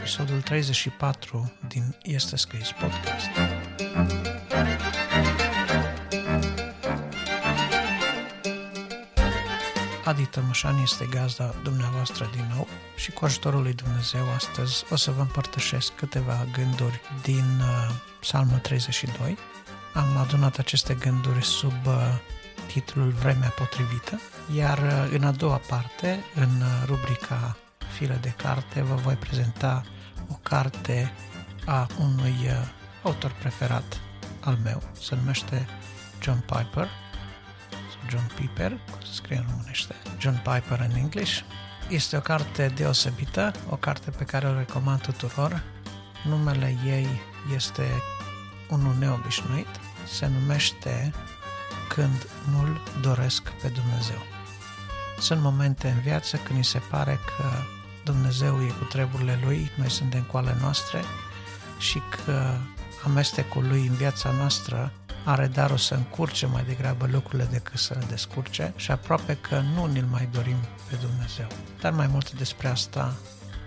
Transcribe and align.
episodul 0.00 0.40
34 0.40 1.52
din 1.68 1.96
Este 2.02 2.36
Scris 2.36 2.70
Podcast. 2.70 3.28
Adi 10.04 10.24
Tămășan 10.24 10.78
este 10.82 11.06
gazda 11.10 11.54
dumneavoastră 11.62 12.30
din 12.34 12.44
nou 12.54 12.68
și 12.96 13.10
cu 13.10 13.24
ajutorul 13.24 13.62
lui 13.62 13.72
Dumnezeu 13.72 14.32
astăzi 14.34 14.84
o 14.90 14.96
să 14.96 15.10
vă 15.10 15.20
împărtășesc 15.20 15.92
câteva 15.92 16.46
gânduri 16.52 17.00
din 17.22 17.60
uh, 17.60 17.94
Psalmul 18.20 18.58
32. 18.58 19.38
Am 19.94 20.16
adunat 20.16 20.58
aceste 20.58 20.94
gânduri 20.94 21.44
sub 21.44 21.86
uh, 21.86 21.94
titlul 22.66 23.08
Vremea 23.08 23.48
potrivită, 23.48 24.20
iar 24.54 24.78
uh, 24.78 25.12
în 25.12 25.24
a 25.24 25.30
doua 25.30 25.60
parte, 25.68 26.24
în 26.34 26.60
uh, 26.60 26.82
rubrica 26.86 27.56
File 28.00 28.18
de 28.20 28.34
carte, 28.36 28.82
vă 28.82 28.94
voi 28.94 29.14
prezenta 29.14 29.84
o 30.28 30.34
carte 30.42 31.12
a 31.66 31.86
unui 31.98 32.36
uh, 32.44 32.68
autor 33.02 33.32
preferat 33.38 34.00
al 34.40 34.58
meu, 34.62 34.82
se 35.00 35.14
numește 35.14 35.66
John 36.22 36.38
Piper, 36.38 36.88
sau 37.70 38.08
John 38.08 38.30
Piper, 38.34 38.70
cum 38.70 39.00
se 39.00 39.12
scrie 39.12 39.36
în 39.36 39.44
românește, 39.50 39.94
John 40.18 40.36
Piper 40.36 40.80
în 40.80 40.96
English. 40.96 41.40
Este 41.88 42.16
o 42.16 42.20
carte 42.20 42.66
deosebită, 42.66 43.52
o 43.68 43.76
carte 43.76 44.10
pe 44.10 44.24
care 44.24 44.46
o 44.46 44.56
recomand 44.56 45.00
tuturor. 45.00 45.62
Numele 46.24 46.76
ei 46.84 47.08
este 47.54 47.84
unul 48.68 48.94
neobișnuit, 48.98 49.80
se 50.06 50.26
numește 50.26 51.12
când 51.88 52.26
nu-L 52.50 52.80
doresc 53.00 53.42
pe 53.42 53.68
Dumnezeu. 53.68 54.22
Sunt 55.18 55.40
momente 55.40 55.88
în 55.88 56.00
viață 56.00 56.36
când 56.36 56.58
ni 56.58 56.64
se 56.64 56.78
pare 56.78 57.18
că 57.36 57.78
Dumnezeu 58.10 58.62
e 58.62 58.66
cu 58.78 58.84
treburile 58.84 59.38
Lui, 59.44 59.70
noi 59.76 59.90
suntem 59.90 60.22
cu 60.22 60.36
ale 60.36 60.56
noastre 60.60 61.02
și 61.78 62.00
că 62.24 62.56
amestecul 63.04 63.66
Lui 63.68 63.86
în 63.86 63.94
viața 63.94 64.30
noastră 64.30 64.92
are 65.24 65.46
darul 65.46 65.76
să 65.76 65.94
încurce 65.94 66.46
mai 66.46 66.64
degrabă 66.64 67.06
lucrurile 67.06 67.48
decât 67.50 67.78
să 67.78 67.94
le 67.98 68.06
descurce 68.08 68.72
și 68.76 68.90
aproape 68.90 69.36
că 69.36 69.60
nu 69.74 69.86
ne-l 69.86 70.04
mai 70.04 70.28
dorim 70.32 70.56
pe 70.90 70.96
Dumnezeu. 70.96 71.46
Dar 71.80 71.92
mai 71.92 72.06
mult 72.06 72.32
despre 72.32 72.68
asta 72.68 73.16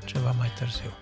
ceva 0.05 0.31
mai 0.31 0.51
târziu. 0.57 0.93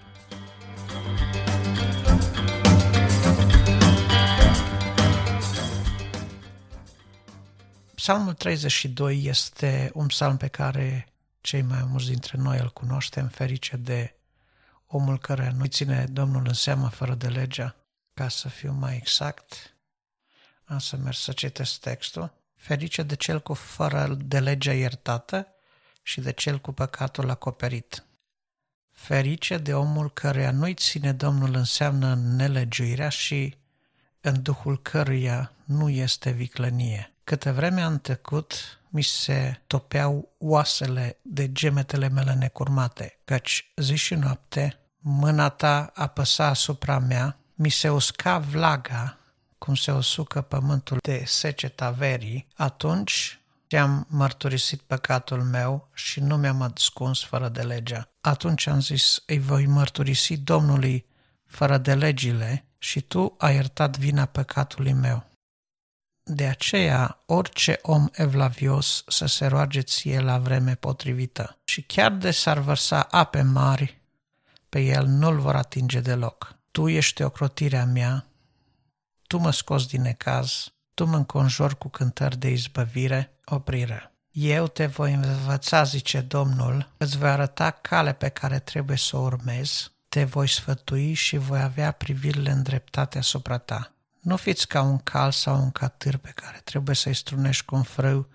Psalmul 7.96 8.34
32 8.34 9.24
este 9.26 9.92
un 9.94 10.08
psalm 10.08 10.38
pe 10.38 10.48
care 10.48 11.11
cei 11.42 11.62
mai 11.62 11.84
mulți 11.84 12.08
dintre 12.08 12.38
noi 12.38 12.60
îl 12.60 12.70
cunoaștem, 12.70 13.28
ferice 13.28 13.78
de 13.78 14.16
omul 14.88 15.20
care 15.20 15.54
nu 15.56 15.66
ține 15.66 16.06
Domnul 16.06 16.48
în 16.48 16.54
seamă 16.54 16.90
fără 16.90 17.16
de 17.16 17.28
legea, 17.28 17.76
ca 18.14 18.28
să 18.28 18.50
fiu 18.50 18.72
mai 18.72 18.96
exact, 18.96 19.76
am 20.64 20.80
să 20.80 20.98
merg 20.98 21.16
să 21.16 21.32
citesc 21.32 21.80
textul, 21.80 22.34
ferice 22.56 23.04
de 23.04 23.16
cel 23.16 23.42
cu 23.42 23.54
fără 23.54 24.18
de 24.26 24.40
legea 24.40 24.74
iertată 24.74 25.48
și 26.04 26.22
de 26.22 26.32
cel 26.32 26.60
cu 26.60 26.72
păcatul 26.72 27.30
acoperit. 27.30 28.06
Ferice 28.92 29.58
de 29.58 29.74
omul 29.74 30.12
care 30.12 30.50
nu-i 30.50 30.74
ține 30.74 31.14
Domnul 31.14 31.56
înseamnă 31.56 32.16
nelegiuirea 32.16 33.10
și 33.10 33.58
în 34.22 34.42
duhul 34.42 34.82
căruia 34.82 35.52
nu 35.64 35.90
este 35.90 36.32
viclănie. 36.32 37.14
Câte 37.24 37.52
vreme 37.52 37.82
am 37.82 38.00
tăcut, 38.00 38.81
mi 38.94 39.02
se 39.02 39.62
topeau 39.68 40.36
oasele 40.38 41.18
de 41.22 41.52
gemetele 41.52 42.10
mele 42.10 42.34
necurmate, 42.34 43.20
căci 43.26 43.72
zi 43.76 43.96
și 43.96 44.16
noapte 44.16 44.80
mâna 44.98 45.50
ta 45.50 45.92
apăsa 45.94 46.46
asupra 46.46 47.00
mea, 47.00 47.40
mi 47.56 47.70
se 47.70 47.90
usca 47.90 48.38
vlaga, 48.38 49.18
cum 49.58 49.76
se 49.76 49.92
usucă 49.92 50.42
pământul 50.42 50.98
de 51.02 51.24
seceta 51.26 51.92
verii, 51.92 52.48
atunci 52.56 53.42
am 53.78 54.06
mărturisit 54.10 54.82
păcatul 54.82 55.44
meu 55.44 55.90
și 55.94 56.20
nu 56.20 56.38
mi-am 56.38 56.62
ascuns 56.62 57.24
fără 57.24 57.50
de 57.50 57.62
legea. 57.62 58.10
Atunci 58.22 58.68
am 58.68 58.82
zis, 58.82 59.24
îi 59.26 59.40
voi 59.40 59.66
mărturisi 59.66 60.38
Domnului 60.38 61.06
fără 61.46 61.78
de 61.78 61.94
legile 61.94 62.66
și 62.78 63.02
tu 63.02 63.36
ai 63.38 63.54
iertat 63.54 63.98
vina 63.98 64.26
păcatului 64.26 64.94
meu. 64.94 65.31
De 66.24 66.48
aceea, 66.48 67.22
orice 67.26 67.80
om 67.82 68.08
evlavios 68.12 69.04
să 69.08 69.26
se 69.26 69.46
roage 69.46 69.82
ție 69.82 70.20
la 70.20 70.38
vreme 70.38 70.76
potrivită 70.76 71.58
și 71.64 71.82
chiar 71.82 72.12
de 72.12 72.32
s-ar 72.32 72.58
vărsa 72.58 73.02
ape 73.02 73.42
mari, 73.42 74.02
pe 74.70 74.80
el 74.80 75.06
nu-l 75.06 75.40
vor 75.40 75.56
atinge 75.56 76.00
deloc. 76.00 76.56
Tu 76.72 76.88
ești 76.88 77.22
ocrotirea 77.22 77.86
mea, 77.86 78.26
tu 79.28 79.38
mă 79.38 79.52
scoți 79.52 79.88
din 79.88 80.02
necaz, 80.02 80.74
tu 80.94 81.06
mă 81.06 81.16
înconjori 81.16 81.78
cu 81.78 81.90
cântări 81.90 82.38
de 82.38 82.50
izbăvire, 82.50 83.40
oprire. 83.46 84.12
Eu 84.32 84.68
te 84.68 84.86
voi 84.86 85.14
învăța, 85.14 85.84
zice 85.84 86.22
Domnul, 86.22 86.94
îți 86.98 87.18
voi 87.18 87.30
arăta 87.30 87.72
cale 87.72 88.14
pe 88.14 88.30
care 88.30 88.60
trebuie 88.60 88.98
să 88.98 89.18
o 89.18 89.20
urmezi, 89.20 89.92
te 90.10 90.24
voi 90.24 90.48
sfătui 90.48 91.14
și 91.14 91.38
voi 91.38 91.62
avea 91.62 91.92
privirile 91.92 92.52
îndreptate 92.52 93.18
asupra 93.18 93.58
ta. 93.58 93.94
Nu 94.22 94.36
fiți 94.36 94.68
ca 94.68 94.82
un 94.82 94.98
cal 94.98 95.32
sau 95.32 95.62
un 95.62 95.72
catâr 95.72 96.18
pe 96.18 96.32
care 96.36 96.62
trebuie 96.64 96.96
să-i 96.96 97.14
strunești 97.14 97.66
cu 97.66 97.76
un 97.76 97.84
frâu 97.84 98.28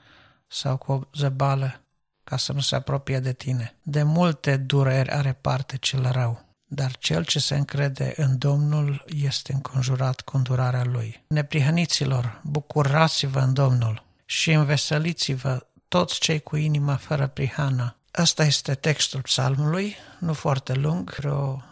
sau 0.46 0.76
cu 0.76 0.92
o 0.92 1.00
zăbală 1.14 1.80
ca 2.24 2.36
să 2.36 2.52
nu 2.52 2.60
se 2.60 2.74
apropie 2.74 3.18
de 3.18 3.32
tine. 3.32 3.76
De 3.82 4.02
multe 4.02 4.56
dureri 4.56 5.10
are 5.10 5.32
parte 5.32 5.76
cel 5.76 6.10
rău, 6.12 6.44
dar 6.64 6.96
cel 6.96 7.24
ce 7.24 7.38
se 7.38 7.56
încrede 7.56 8.12
în 8.16 8.38
Domnul 8.38 9.04
este 9.06 9.52
înconjurat 9.52 10.20
cu 10.20 10.36
îndurarea 10.36 10.84
lui. 10.84 11.24
Neprihăniților, 11.28 12.40
bucurați-vă 12.44 13.38
în 13.38 13.52
Domnul 13.52 14.04
și 14.24 14.52
înveseliți-vă 14.52 15.66
toți 15.88 16.18
cei 16.18 16.40
cu 16.40 16.56
inima 16.56 16.96
fără 16.96 17.26
prihană. 17.26 17.96
Asta 18.10 18.44
este 18.44 18.74
textul 18.74 19.20
psalmului, 19.20 19.96
nu 20.18 20.32
foarte 20.32 20.74
lung, 20.74 21.14
vreo 21.14 21.62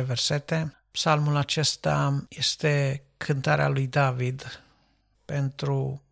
10-11 0.00 0.04
versete. 0.04 0.76
Psalmul 0.90 1.36
acesta 1.36 2.26
este 2.28 3.02
cântarea 3.24 3.68
lui 3.68 3.86
David 3.86 4.62
pentru 5.24 6.02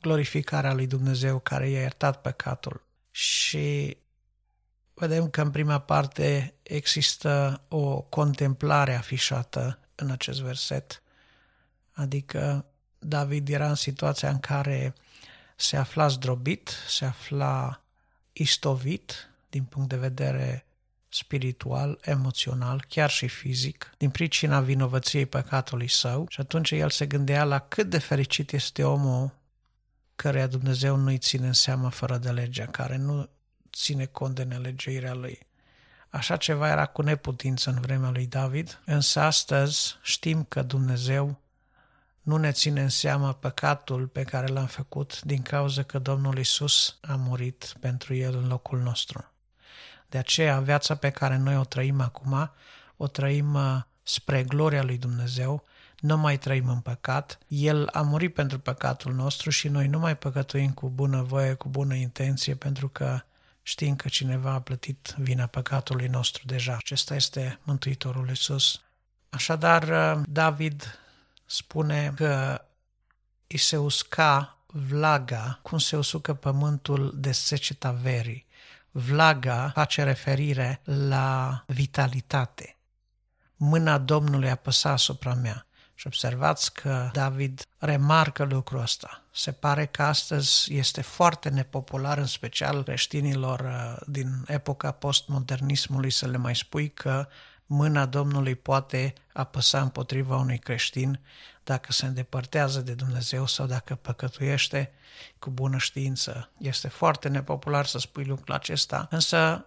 glorificarea 0.00 0.72
lui 0.72 0.86
Dumnezeu 0.86 1.38
care 1.38 1.68
i-a 1.68 1.80
iertat 1.80 2.20
păcatul. 2.20 2.82
Și 3.10 3.96
vedem 4.94 5.30
că 5.30 5.42
în 5.42 5.50
prima 5.50 5.78
parte 5.78 6.54
există 6.62 7.60
o 7.68 8.00
contemplare 8.00 8.94
afișată 8.94 9.78
în 9.94 10.10
acest 10.10 10.40
verset, 10.40 11.02
adică 11.92 12.64
David 12.98 13.48
era 13.48 13.68
în 13.68 13.74
situația 13.74 14.30
în 14.30 14.40
care 14.40 14.94
se 15.56 15.76
afla 15.76 16.08
zdrobit, 16.08 16.70
se 16.88 17.04
afla 17.04 17.82
istovit 18.32 19.30
din 19.50 19.64
punct 19.64 19.88
de 19.88 19.96
vedere 19.96 20.66
spiritual, 21.14 21.98
emoțional, 22.02 22.84
chiar 22.88 23.10
și 23.10 23.28
fizic, 23.28 23.94
din 23.98 24.10
pricina 24.10 24.60
vinovăției 24.60 25.26
păcatului 25.26 25.88
său 25.88 26.26
și 26.28 26.40
atunci 26.40 26.70
el 26.70 26.90
se 26.90 27.06
gândea 27.06 27.44
la 27.44 27.58
cât 27.58 27.90
de 27.90 27.98
fericit 27.98 28.52
este 28.52 28.84
omul 28.84 29.40
căreia 30.14 30.46
Dumnezeu 30.46 30.96
nu-i 30.96 31.18
ține 31.18 31.46
în 31.46 31.52
seamă 31.52 31.90
fără 31.90 32.18
de 32.18 32.30
legea, 32.30 32.66
care 32.66 32.96
nu 32.96 33.28
ține 33.72 34.04
cont 34.04 34.34
de 34.34 34.42
nelegiuirea 34.42 35.14
lui. 35.14 35.38
Așa 36.08 36.36
ceva 36.36 36.68
era 36.68 36.86
cu 36.86 37.02
neputință 37.02 37.70
în 37.70 37.80
vremea 37.80 38.10
lui 38.10 38.26
David, 38.26 38.80
însă 38.84 39.20
astăzi 39.20 39.98
știm 40.02 40.44
că 40.44 40.62
Dumnezeu 40.62 41.40
nu 42.20 42.36
ne 42.36 42.52
ține 42.52 42.82
în 42.82 42.88
seamă 42.88 43.32
păcatul 43.32 44.06
pe 44.06 44.22
care 44.22 44.46
l-am 44.46 44.66
făcut 44.66 45.20
din 45.20 45.42
cauza 45.42 45.82
că 45.82 45.98
Domnul 45.98 46.38
Isus 46.38 46.98
a 47.00 47.14
murit 47.14 47.74
pentru 47.80 48.14
el 48.14 48.36
în 48.36 48.48
locul 48.48 48.78
nostru. 48.78 49.31
De 50.12 50.18
aceea, 50.18 50.60
viața 50.60 50.94
pe 50.94 51.10
care 51.10 51.36
noi 51.36 51.56
o 51.56 51.64
trăim 51.64 52.00
acum, 52.00 52.50
o 52.96 53.06
trăim 53.06 53.54
uh, 53.54 53.80
spre 54.02 54.42
gloria 54.42 54.82
lui 54.82 54.98
Dumnezeu, 54.98 55.64
nu 55.98 56.16
mai 56.16 56.38
trăim 56.38 56.68
în 56.68 56.80
păcat, 56.80 57.38
El 57.48 57.88
a 57.92 58.00
murit 58.00 58.34
pentru 58.34 58.58
păcatul 58.58 59.14
nostru 59.14 59.50
și 59.50 59.68
noi 59.68 59.86
nu 59.86 59.98
mai 59.98 60.16
păcătuim 60.16 60.72
cu 60.72 60.90
bună 60.90 61.22
voie, 61.22 61.54
cu 61.54 61.68
bună 61.68 61.94
intenție, 61.94 62.54
pentru 62.54 62.88
că 62.88 63.20
știm 63.62 63.96
că 63.96 64.08
cineva 64.08 64.52
a 64.52 64.60
plătit 64.60 65.14
vina 65.18 65.46
păcatului 65.46 66.06
nostru 66.06 66.42
deja. 66.46 66.76
Acesta 66.76 67.14
este 67.14 67.58
Mântuitorul 67.62 68.28
Iisus. 68.28 68.80
Așadar, 69.30 69.82
uh, 69.82 70.22
David 70.28 70.98
spune 71.44 72.12
că 72.16 72.64
îi 73.46 73.58
se 73.58 73.76
usca 73.76 74.58
vlaga 74.66 75.58
cum 75.62 75.78
se 75.78 75.96
usucă 75.96 76.34
pământul 76.34 77.12
de 77.16 77.32
seceta 77.32 77.90
verii. 77.90 78.46
Vlaga 78.94 79.70
face 79.74 80.02
referire 80.02 80.80
la 80.84 81.64
vitalitate. 81.66 82.76
Mâna 83.56 83.98
Domnului 83.98 84.50
apăsa 84.50 84.90
asupra 84.90 85.34
mea. 85.34 85.66
Și 85.94 86.06
observați 86.06 86.74
că 86.74 87.10
David 87.12 87.66
remarcă 87.78 88.44
lucrul 88.44 88.80
ăsta. 88.80 89.22
Se 89.32 89.52
pare 89.52 89.86
că 89.86 90.02
astăzi 90.02 90.74
este 90.74 91.00
foarte 91.00 91.48
nepopular, 91.48 92.18
în 92.18 92.26
special 92.26 92.82
creștinilor 92.82 93.60
uh, 93.60 94.06
din 94.06 94.44
epoca 94.46 94.90
postmodernismului, 94.90 96.10
să 96.10 96.26
le 96.26 96.36
mai 96.36 96.56
spui 96.56 96.90
că 96.90 97.28
mâna 97.66 98.06
Domnului 98.06 98.54
poate 98.54 99.12
apăsa 99.32 99.80
împotriva 99.80 100.36
unui 100.36 100.58
creștin 100.58 101.20
dacă 101.64 101.92
se 101.92 102.06
îndepărtează 102.06 102.80
de 102.80 102.94
Dumnezeu 102.94 103.46
sau 103.46 103.66
dacă 103.66 103.94
păcătuiește 103.94 104.92
cu 105.38 105.50
bună 105.50 105.78
știință. 105.78 106.50
Este 106.58 106.88
foarte 106.88 107.28
nepopular 107.28 107.86
să 107.86 107.98
spui 107.98 108.24
lucrul 108.24 108.54
acesta, 108.54 109.06
însă, 109.10 109.66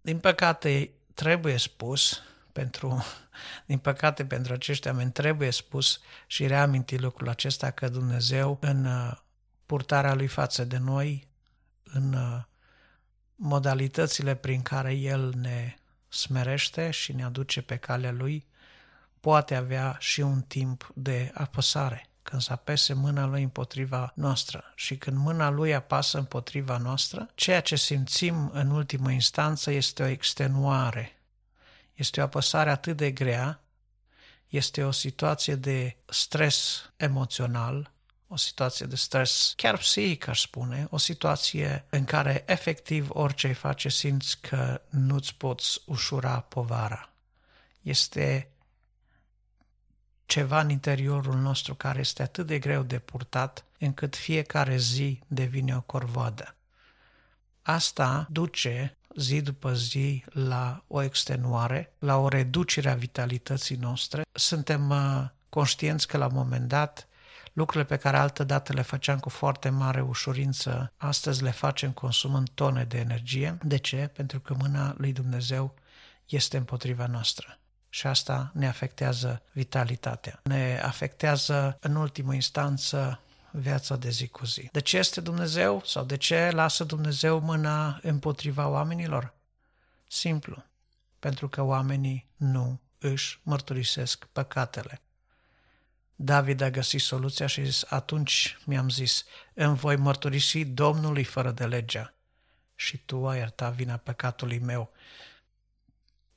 din 0.00 0.18
păcate, 0.18 0.90
trebuie 1.14 1.56
spus 1.56 2.20
pentru, 2.52 3.04
din 3.66 3.78
păcate, 3.78 4.26
pentru 4.26 4.52
acești 4.52 4.86
oameni 4.86 5.12
trebuie 5.12 5.50
spus 5.50 6.00
și 6.26 6.46
reaminti 6.46 6.98
lucrul 6.98 7.28
acesta 7.28 7.70
că 7.70 7.88
Dumnezeu 7.88 8.58
în 8.60 8.84
uh, 8.84 9.16
purtarea 9.66 10.14
Lui 10.14 10.26
față 10.26 10.64
de 10.64 10.76
noi, 10.76 11.28
în 11.82 12.12
uh, 12.12 12.42
modalitățile 13.34 14.34
prin 14.34 14.62
care 14.62 14.92
El 14.92 15.32
ne 15.36 15.74
smerește 16.08 16.90
și 16.90 17.12
ne 17.12 17.24
aduce 17.24 17.62
pe 17.62 17.76
calea 17.76 18.12
Lui, 18.12 18.46
poate 19.26 19.54
avea 19.54 19.96
și 20.00 20.20
un 20.20 20.42
timp 20.42 20.90
de 20.94 21.30
apăsare, 21.34 22.08
când 22.22 22.42
să 22.42 22.52
apese 22.52 22.92
mâna 22.92 23.26
Lui 23.26 23.42
împotriva 23.42 24.12
noastră. 24.14 24.72
Și 24.74 24.96
când 24.96 25.16
mâna 25.16 25.50
Lui 25.50 25.74
apasă 25.74 26.18
împotriva 26.18 26.78
noastră, 26.78 27.30
ceea 27.34 27.60
ce 27.60 27.76
simțim 27.76 28.50
în 28.52 28.70
ultimă 28.70 29.10
instanță 29.10 29.70
este 29.70 30.02
o 30.02 30.06
extenuare 30.06 31.16
este 31.94 32.20
o 32.20 32.22
apăsare 32.22 32.70
atât 32.70 32.96
de 32.96 33.10
grea, 33.10 33.60
este 34.48 34.84
o 34.84 34.90
situație 34.90 35.54
de 35.54 35.96
stres 36.04 36.90
emoțional, 36.96 37.92
o 38.28 38.36
situație 38.36 38.86
de 38.86 38.96
stres 38.96 39.52
chiar 39.56 39.76
psihic, 39.76 40.26
aș 40.26 40.40
spune, 40.40 40.86
o 40.90 40.96
situație 40.96 41.84
în 41.90 42.04
care 42.04 42.44
efectiv 42.46 43.08
orice 43.10 43.46
îi 43.46 43.54
face 43.54 43.88
simți 43.88 44.40
că 44.40 44.80
nu-ți 44.88 45.34
poți 45.34 45.80
ușura 45.86 46.40
povara. 46.40 47.10
Este 47.82 48.50
ceva 50.26 50.60
în 50.60 50.70
interiorul 50.70 51.36
nostru 51.36 51.74
care 51.74 51.98
este 51.98 52.22
atât 52.22 52.46
de 52.46 52.58
greu 52.58 52.82
de 52.82 52.98
purtat 52.98 53.64
încât 53.78 54.16
fiecare 54.16 54.76
zi 54.76 55.20
devine 55.26 55.76
o 55.76 55.80
corvoadă. 55.80 56.54
Asta 57.62 58.26
duce 58.30 58.96
zi 59.16 59.40
după 59.40 59.74
zi 59.74 60.24
la 60.26 60.84
o 60.86 61.02
extenuare, 61.02 61.92
la 61.98 62.16
o 62.16 62.28
reducere 62.28 62.90
a 62.90 62.94
vitalității 62.94 63.76
noastre. 63.76 64.22
Suntem 64.32 64.90
uh, 64.90 65.24
conștienți 65.48 66.06
că 66.06 66.16
la 66.16 66.26
un 66.26 66.34
moment 66.34 66.68
dat 66.68 67.08
lucrurile 67.52 67.84
pe 67.84 67.96
care 67.96 68.16
altă 68.16 68.44
dată 68.44 68.72
le 68.72 68.82
făceam 68.82 69.18
cu 69.18 69.28
foarte 69.28 69.68
mare 69.68 70.00
ușurință, 70.00 70.92
astăzi 70.96 71.42
le 71.42 71.50
facem 71.50 71.92
consumând 71.92 72.48
tone 72.54 72.84
de 72.84 72.98
energie. 72.98 73.58
De 73.62 73.76
ce? 73.76 74.10
Pentru 74.14 74.40
că 74.40 74.54
mâna 74.58 74.94
lui 74.98 75.12
Dumnezeu 75.12 75.74
este 76.26 76.56
împotriva 76.56 77.06
noastră. 77.06 77.58
Și 77.96 78.06
asta 78.06 78.50
ne 78.54 78.68
afectează 78.68 79.42
vitalitatea. 79.52 80.40
Ne 80.42 80.80
afectează, 80.82 81.78
în 81.80 81.94
ultimă 81.94 82.34
instanță, 82.34 83.20
viața 83.50 83.96
de 83.96 84.10
zi 84.10 84.28
cu 84.28 84.44
zi. 84.46 84.68
De 84.72 84.80
ce 84.80 84.98
este 84.98 85.20
Dumnezeu 85.20 85.82
sau 85.84 86.04
de 86.04 86.16
ce 86.16 86.50
lasă 86.50 86.84
Dumnezeu 86.84 87.38
mâna 87.40 87.98
împotriva 88.02 88.68
oamenilor? 88.68 89.34
Simplu, 90.08 90.64
pentru 91.18 91.48
că 91.48 91.62
oamenii 91.62 92.26
nu 92.36 92.80
își 92.98 93.40
mărturisesc 93.42 94.24
păcatele. 94.24 95.02
David 96.14 96.60
a 96.60 96.70
găsit 96.70 97.00
soluția 97.00 97.46
și 97.46 97.64
zis, 97.64 97.84
atunci 97.88 98.58
mi-am 98.64 98.88
zis, 98.88 99.24
îmi 99.54 99.76
voi 99.76 99.96
mărturisi 99.96 100.64
Domnului 100.64 101.24
fără 101.24 101.50
de 101.50 101.66
legea 101.66 102.14
și 102.74 102.96
tu 102.96 103.28
ai 103.28 103.38
iertat 103.38 103.74
vina 103.74 103.96
păcatului 103.96 104.58
meu. 104.58 104.92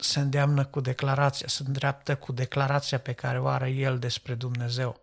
Se 0.01 0.19
îndeamnă 0.19 0.65
cu 0.65 0.79
declarația, 0.79 1.47
se 1.47 1.63
îndreaptă 1.65 2.15
cu 2.15 2.31
declarația 2.31 2.99
pe 2.99 3.13
care 3.13 3.39
o 3.39 3.47
are 3.47 3.69
el 3.69 3.99
despre 3.99 4.33
Dumnezeu. 4.33 5.01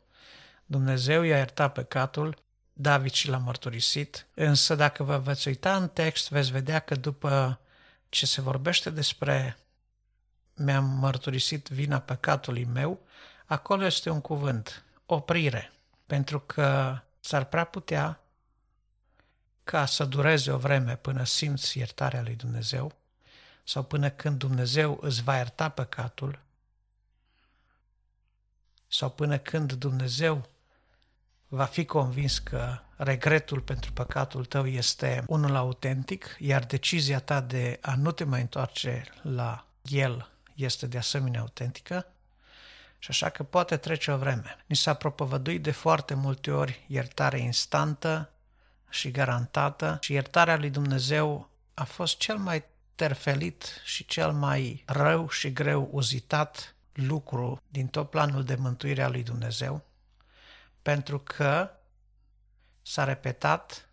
Dumnezeu 0.66 1.22
i-a 1.22 1.36
iertat 1.36 1.72
păcatul, 1.72 2.36
David 2.72 3.12
și 3.12 3.28
l-a 3.28 3.38
mărturisit, 3.38 4.26
însă 4.34 4.74
dacă 4.74 5.02
vă 5.02 5.18
veți 5.18 5.48
uita 5.48 5.76
în 5.76 5.88
text, 5.88 6.28
veți 6.28 6.50
vedea 6.50 6.78
că 6.78 6.94
după 6.94 7.60
ce 8.08 8.26
se 8.26 8.40
vorbește 8.40 8.90
despre 8.90 9.56
mi-am 10.54 10.84
mărturisit 10.84 11.68
vina 11.68 11.98
păcatului 11.98 12.64
meu, 12.64 13.00
acolo 13.44 13.84
este 13.84 14.10
un 14.10 14.20
cuvânt, 14.20 14.84
oprire, 15.06 15.72
pentru 16.06 16.40
că 16.40 16.98
s-ar 17.20 17.44
prea 17.44 17.64
putea 17.64 18.20
ca 19.64 19.86
să 19.86 20.04
dureze 20.04 20.50
o 20.50 20.56
vreme 20.56 20.96
până 20.96 21.24
simți 21.24 21.78
iertarea 21.78 22.22
lui 22.22 22.34
Dumnezeu 22.34 22.92
sau 23.68 23.82
până 23.82 24.10
când 24.10 24.38
Dumnezeu 24.38 24.98
îți 25.00 25.22
va 25.22 25.36
ierta 25.36 25.68
păcatul 25.68 26.38
sau 28.88 29.10
până 29.10 29.38
când 29.38 29.72
Dumnezeu 29.72 30.48
va 31.48 31.64
fi 31.64 31.84
convins 31.84 32.38
că 32.38 32.78
regretul 32.96 33.60
pentru 33.60 33.92
păcatul 33.92 34.44
tău 34.44 34.66
este 34.66 35.24
unul 35.26 35.54
autentic, 35.54 36.36
iar 36.38 36.64
decizia 36.64 37.20
ta 37.20 37.40
de 37.40 37.78
a 37.82 37.94
nu 37.94 38.10
te 38.10 38.24
mai 38.24 38.40
întoarce 38.40 39.04
la 39.22 39.66
el 39.82 40.30
este 40.54 40.86
de 40.86 40.98
asemenea 40.98 41.40
autentică, 41.40 42.06
și 42.98 43.10
așa 43.10 43.28
că 43.28 43.42
poate 43.42 43.76
trece 43.76 44.10
o 44.10 44.16
vreme. 44.16 44.56
Ni 44.66 44.76
s-a 44.76 44.94
propovăduit 44.94 45.62
de 45.62 45.70
foarte 45.70 46.14
multe 46.14 46.50
ori 46.50 46.84
iertare 46.86 47.38
instantă 47.38 48.30
și 48.88 49.10
garantată 49.10 49.98
și 50.00 50.12
iertarea 50.12 50.56
lui 50.56 50.70
Dumnezeu 50.70 51.50
a 51.74 51.84
fost 51.84 52.16
cel 52.16 52.36
mai 52.36 52.64
terfelit 52.96 53.80
și 53.84 54.06
cel 54.06 54.32
mai 54.32 54.82
rău 54.86 55.28
și 55.28 55.52
greu 55.52 55.88
uzitat 55.92 56.74
lucru 56.92 57.62
din 57.68 57.86
tot 57.86 58.10
planul 58.10 58.44
de 58.44 58.54
mântuire 58.54 59.02
a 59.02 59.08
lui 59.08 59.22
Dumnezeu, 59.22 59.84
pentru 60.82 61.18
că 61.18 61.70
s-a 62.82 63.04
repetat, 63.04 63.88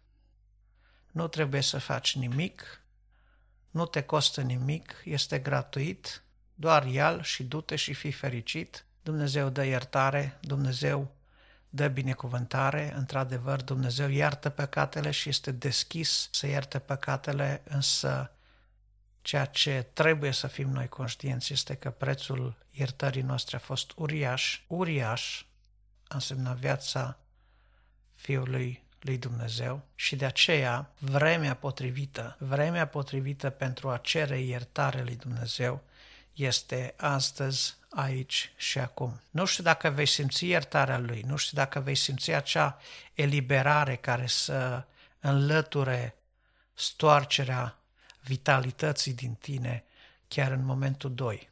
nu 1.11 1.27
trebuie 1.27 1.61
să 1.61 1.77
faci 1.77 2.15
nimic, 2.15 2.81
nu 3.69 3.85
te 3.85 4.01
costă 4.03 4.41
nimic, 4.41 5.01
este 5.03 5.39
gratuit, 5.39 6.23
doar 6.55 6.85
ia 6.85 7.21
și 7.21 7.43
du-te 7.43 7.75
și 7.75 7.93
fii 7.93 8.11
fericit. 8.11 8.85
Dumnezeu 9.01 9.49
dă 9.49 9.65
iertare, 9.65 10.37
Dumnezeu 10.41 11.15
dă 11.69 11.87
binecuvântare, 11.87 12.93
într-adevăr 12.95 13.61
Dumnezeu 13.61 14.09
iartă 14.09 14.49
păcatele 14.49 15.11
și 15.11 15.29
este 15.29 15.51
deschis 15.51 16.29
să 16.31 16.47
ierte 16.47 16.79
păcatele, 16.79 17.61
însă 17.67 18.31
ceea 19.23 19.45
ce 19.45 19.87
trebuie 19.93 20.31
să 20.31 20.47
fim 20.47 20.69
noi 20.69 20.87
conștienți 20.87 21.53
este 21.53 21.75
că 21.75 21.89
prețul 21.89 22.55
iertării 22.71 23.21
noastre 23.21 23.55
a 23.55 23.59
fost 23.59 23.91
uriaș, 23.95 24.61
uriaș, 24.67 25.45
însemna 26.07 26.53
viața 26.53 27.17
Fiului 28.15 28.83
lui 28.99 29.17
Dumnezeu 29.17 29.81
și 29.95 30.15
de 30.15 30.25
aceea 30.25 30.91
vremea 30.99 31.53
potrivită, 31.53 32.35
vremea 32.39 32.87
potrivită 32.87 33.49
pentru 33.49 33.89
a 33.89 33.97
cere 33.97 34.39
iertare 34.39 35.03
lui 35.03 35.15
Dumnezeu 35.15 35.83
este 36.33 36.93
astăzi, 36.97 37.75
aici 37.89 38.53
și 38.57 38.79
acum. 38.79 39.21
Nu 39.29 39.45
știu 39.45 39.63
dacă 39.63 39.89
vei 39.89 40.05
simți 40.05 40.47
iertarea 40.47 40.97
lui, 40.97 41.23
nu 41.27 41.35
știu 41.35 41.57
dacă 41.57 41.79
vei 41.79 41.95
simți 41.95 42.31
acea 42.31 42.79
eliberare 43.13 43.95
care 43.95 44.27
să 44.27 44.83
înlăture 45.19 46.15
stoarcerea 46.73 47.77
vitalității 48.23 49.13
din 49.13 49.33
tine 49.33 49.83
chiar 50.27 50.51
în 50.51 50.65
momentul 50.65 51.13
2. 51.13 51.49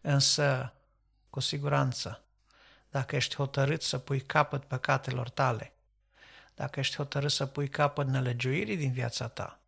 Însă, 0.00 0.72
cu 1.30 1.40
siguranță, 1.40 2.22
dacă 2.90 3.16
ești 3.16 3.34
hotărât 3.34 3.82
să 3.82 3.98
pui 3.98 4.20
capăt 4.20 4.64
păcatelor 4.64 5.28
tale, 5.28 5.72
dacă 6.54 6.80
ești 6.80 6.96
hotărât 6.96 7.30
să 7.30 7.46
pui 7.46 7.68
capăt 7.68 8.06
nelegiuirii 8.06 8.76
din 8.76 8.92
viața 8.92 9.28
ta, 9.28 9.60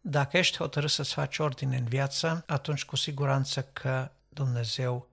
dacă 0.00 0.36
ești 0.36 0.56
hotărât 0.56 0.90
să-ți 0.90 1.12
faci 1.12 1.38
ordine 1.38 1.76
în 1.76 1.84
viață, 1.84 2.44
atunci 2.46 2.84
cu 2.84 2.96
siguranță 2.96 3.62
că 3.62 4.10
Dumnezeu 4.28 5.08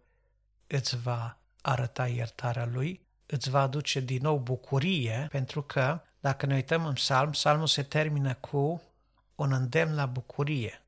îți 0.67 0.97
va 0.97 1.37
arăta 1.61 2.07
iertarea 2.07 2.65
Lui, 2.65 3.01
îți 3.25 3.49
va 3.49 3.61
aduce 3.61 3.99
din 3.99 4.21
nou 4.21 4.37
bucurie, 4.37 5.27
pentru 5.31 5.61
că, 5.61 6.01
dacă 6.19 6.45
ne 6.45 6.53
uităm 6.53 6.85
în 6.85 6.93
psalm, 6.93 7.31
psalmul 7.31 7.67
se 7.67 7.83
termină 7.83 8.33
cu 8.33 8.81
un 9.43 9.51
îndemn 9.51 9.95
la 9.95 10.05
bucurie. 10.05 10.81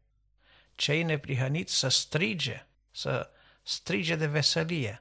Cei 0.76 1.04
neprihăniți 1.04 1.76
să 1.76 1.88
strige, 1.88 2.66
să 2.92 3.30
strige 3.64 4.16
de 4.16 4.28
veselie 4.28 5.00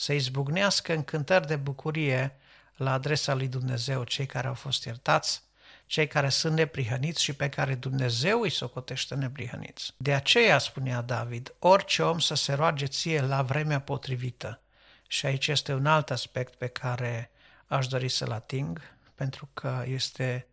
să 0.00 0.12
izbucnească 0.12 0.92
în 0.92 1.04
cântări 1.04 1.46
de 1.46 1.56
bucurie 1.56 2.36
la 2.76 2.92
adresa 2.92 3.34
lui 3.34 3.48
Dumnezeu 3.48 4.04
cei 4.04 4.26
care 4.26 4.46
au 4.46 4.54
fost 4.54 4.84
iertați, 4.84 5.42
cei 5.86 6.06
care 6.06 6.28
sunt 6.28 6.54
neprihăniți 6.54 7.22
și 7.22 7.32
pe 7.32 7.48
care 7.48 7.74
Dumnezeu 7.74 8.40
îi 8.40 8.50
socotește 8.50 9.14
neprihăniți. 9.14 9.94
De 9.96 10.14
aceea 10.14 10.58
spunea 10.58 11.00
David, 11.00 11.54
orice 11.58 12.02
om 12.02 12.18
să 12.18 12.34
se 12.34 12.52
roage 12.52 12.86
ție 12.86 13.20
la 13.20 13.42
vremea 13.42 13.80
potrivită 13.80 14.60
Și 15.06 15.26
aici 15.26 15.48
este 15.48 15.72
un 15.72 15.86
alt 15.86 16.10
aspect 16.10 16.54
pe 16.54 16.66
care 16.66 17.30
aș 17.66 17.86
dori 17.86 18.08
să-l 18.08 18.30
ating, 18.30 18.80
pentru 19.14 19.48
că 19.54 19.84
este 19.86 20.46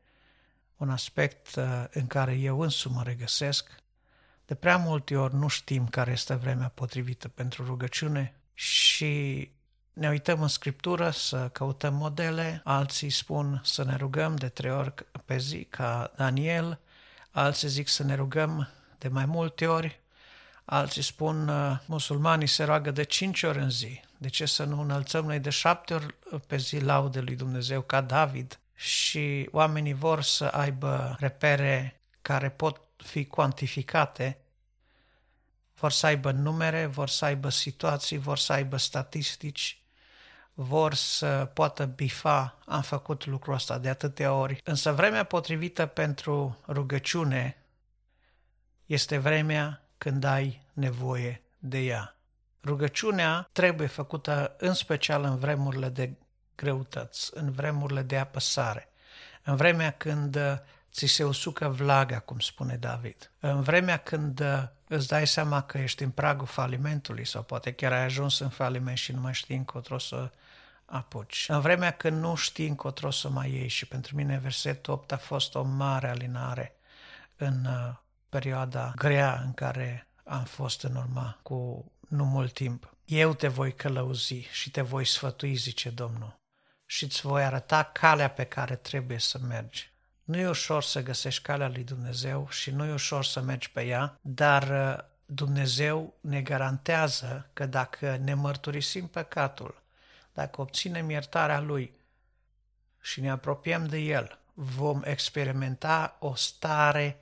un 0.77 0.89
aspect 0.89 1.55
uh, 1.55 1.83
în 1.91 2.07
care 2.07 2.33
eu 2.33 2.59
însumi 2.59 2.95
mă 2.95 3.03
regăsesc. 3.03 3.69
De 4.45 4.55
prea 4.55 4.77
multe 4.77 5.15
ori 5.15 5.35
nu 5.35 5.47
știm 5.47 5.87
care 5.87 6.11
este 6.11 6.33
vremea 6.33 6.67
potrivită 6.67 7.27
pentru 7.27 7.65
rugăciune 7.65 8.35
și 8.53 9.51
ne 9.93 10.09
uităm 10.09 10.41
în 10.41 10.47
Scriptură 10.47 11.09
să 11.09 11.49
căutăm 11.49 11.93
modele, 11.93 12.61
alții 12.63 13.09
spun 13.09 13.61
să 13.63 13.83
ne 13.83 13.95
rugăm 13.95 14.35
de 14.35 14.49
trei 14.49 14.71
ori 14.71 14.93
pe 15.25 15.37
zi 15.37 15.63
ca 15.63 16.13
Daniel, 16.15 16.79
alții 17.31 17.67
zic 17.67 17.87
să 17.87 18.03
ne 18.03 18.15
rugăm 18.15 18.69
de 18.97 19.07
mai 19.07 19.25
multe 19.25 19.67
ori, 19.67 19.99
alții 20.65 21.01
spun 21.01 21.47
uh, 21.47 21.79
musulmanii 21.85 22.47
se 22.47 22.63
roagă 22.63 22.91
de 22.91 23.03
cinci 23.03 23.43
ori 23.43 23.57
în 23.57 23.69
zi, 23.69 24.01
de 24.17 24.29
ce 24.29 24.45
să 24.45 24.63
nu 24.63 24.81
înălțăm 24.81 25.25
noi 25.25 25.39
de 25.39 25.49
șapte 25.49 25.93
ori 25.93 26.15
pe 26.47 26.57
zi 26.57 26.79
laude 26.79 27.19
lui 27.19 27.35
Dumnezeu 27.35 27.81
ca 27.81 28.01
David 28.01 28.59
și 28.79 29.49
oamenii 29.51 29.93
vor 29.93 30.21
să 30.21 30.45
aibă 30.45 31.15
repere 31.19 32.01
care 32.21 32.49
pot 32.49 32.81
fi 32.97 33.25
cuantificate, 33.25 34.37
vor 35.75 35.91
să 35.91 36.05
aibă 36.05 36.31
numere, 36.31 36.85
vor 36.85 37.09
să 37.09 37.25
aibă 37.25 37.49
situații, 37.49 38.17
vor 38.17 38.37
să 38.37 38.53
aibă 38.53 38.77
statistici, 38.77 39.81
vor 40.53 40.93
să 40.93 41.49
poată 41.53 41.85
bifa, 41.85 42.57
am 42.65 42.81
făcut 42.81 43.25
lucrul 43.25 43.53
ăsta 43.53 43.77
de 43.77 43.89
atâtea 43.89 44.33
ori. 44.33 44.61
Însă 44.63 44.91
vremea 44.91 45.23
potrivită 45.23 45.85
pentru 45.85 46.57
rugăciune 46.67 47.57
este 48.85 49.17
vremea 49.17 49.87
când 49.97 50.23
ai 50.23 50.61
nevoie 50.73 51.41
de 51.57 51.79
ea. 51.79 52.15
Rugăciunea 52.63 53.49
trebuie 53.51 53.87
făcută 53.87 54.55
în 54.57 54.73
special 54.73 55.23
în 55.23 55.37
vremurile 55.37 55.89
de 55.89 56.13
greutăți, 56.57 57.31
în 57.33 57.51
vremurile 57.51 58.01
de 58.01 58.17
apăsare, 58.17 58.89
în 59.43 59.55
vremea 59.55 59.91
când 59.91 60.37
ți 60.91 61.05
se 61.05 61.23
usucă 61.23 61.67
vlaga, 61.67 62.19
cum 62.19 62.39
spune 62.39 62.75
David, 62.75 63.31
în 63.39 63.61
vremea 63.61 63.97
când 63.97 64.43
îți 64.87 65.07
dai 65.07 65.27
seama 65.27 65.61
că 65.61 65.77
ești 65.77 66.03
în 66.03 66.09
pragul 66.09 66.45
falimentului 66.45 67.25
sau 67.25 67.43
poate 67.43 67.71
chiar 67.71 67.91
ai 67.91 68.03
ajuns 68.03 68.39
în 68.39 68.49
faliment 68.49 68.97
și 68.97 69.11
nu 69.11 69.21
mai 69.21 69.33
știi 69.33 69.55
încotro 69.55 69.97
să 69.97 70.31
apuci. 70.85 71.45
În 71.47 71.59
vremea 71.59 71.91
când 71.91 72.21
nu 72.21 72.35
știi 72.35 72.67
încotro 72.67 73.11
să 73.11 73.29
mai 73.29 73.51
ieși 73.51 73.75
și 73.75 73.87
pentru 73.87 74.15
mine 74.15 74.37
versetul 74.37 74.93
8 74.93 75.11
a 75.11 75.17
fost 75.17 75.55
o 75.55 75.63
mare 75.63 76.09
alinare 76.09 76.75
în 77.35 77.65
uh, 77.65 77.93
perioada 78.29 78.93
grea 78.95 79.41
în 79.45 79.53
care 79.53 80.07
am 80.23 80.43
fost 80.43 80.83
în 80.83 80.95
urma 80.95 81.39
cu 81.41 81.91
nu 82.07 82.25
mult 82.25 82.53
timp. 82.53 82.93
Eu 83.05 83.33
te 83.33 83.47
voi 83.47 83.73
călăuzi 83.73 84.47
și 84.51 84.71
te 84.71 84.81
voi 84.81 85.05
sfătui, 85.05 85.55
zice 85.55 85.89
Domnul, 85.89 86.36
și 86.89 87.03
îți 87.03 87.21
voi 87.21 87.43
arăta 87.43 87.83
calea 87.83 88.29
pe 88.29 88.43
care 88.43 88.75
trebuie 88.75 89.19
să 89.19 89.39
mergi. 89.47 89.91
Nu 90.23 90.37
e 90.37 90.47
ușor 90.47 90.83
să 90.83 91.03
găsești 91.03 91.41
calea 91.41 91.67
lui 91.67 91.83
Dumnezeu 91.83 92.49
și 92.49 92.71
nu 92.71 92.85
e 92.85 92.93
ușor 92.93 93.23
să 93.23 93.41
mergi 93.41 93.71
pe 93.71 93.85
ea, 93.85 94.17
dar 94.21 94.63
uh, 94.63 95.03
Dumnezeu 95.25 96.13
ne 96.21 96.41
garantează 96.41 97.49
că 97.53 97.65
dacă 97.65 98.17
ne 98.23 98.33
mărturisim 98.33 99.07
păcatul, 99.07 99.81
dacă 100.33 100.61
obținem 100.61 101.09
iertarea 101.09 101.59
Lui 101.59 101.93
și 103.01 103.21
ne 103.21 103.29
apropiem 103.29 103.85
de 103.85 103.97
El, 103.97 104.39
vom 104.53 105.01
experimenta 105.03 106.17
o 106.19 106.35
stare 106.35 107.19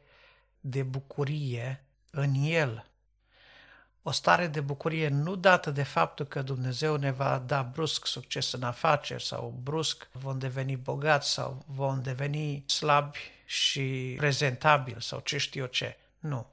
de 0.60 0.84
bucurie 0.84 1.84
în 2.12 2.34
El. 2.34 2.86
O 4.08 4.12
stare 4.12 4.48
de 4.48 4.62
bucurie 4.62 5.08
nu 5.08 5.36
dată 5.36 5.72
de 5.72 5.84
faptul 5.84 6.26
că 6.26 6.42
Dumnezeu 6.42 6.96
ne 6.96 7.12
va 7.12 7.44
da 7.46 7.64
brusc 7.64 8.06
succes 8.06 8.52
în 8.52 8.64
afaceri 8.64 9.24
sau 9.24 9.60
brusc 9.64 10.08
vom 10.12 10.40
deveni 10.40 10.76
bogați 10.76 11.32
sau 11.32 11.64
vom 11.68 12.02
deveni 12.02 12.64
slabi 12.68 13.18
și 13.46 14.14
prezentabili 14.18 15.02
sau 15.02 15.20
ce 15.20 15.38
știu 15.38 15.62
eu 15.62 15.68
ce. 15.68 15.98
Nu. 16.20 16.48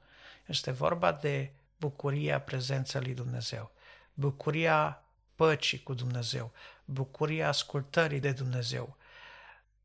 Este 0.45 0.71
vorba 0.71 1.11
de 1.11 1.51
bucuria 1.77 2.41
prezenței 2.41 3.01
lui 3.01 3.13
Dumnezeu. 3.13 3.71
Bucuria 4.13 5.03
păcii 5.35 5.83
cu 5.83 5.93
Dumnezeu, 5.93 6.51
bucuria 6.85 7.47
ascultării 7.47 8.19
de 8.19 8.31
Dumnezeu, 8.31 8.95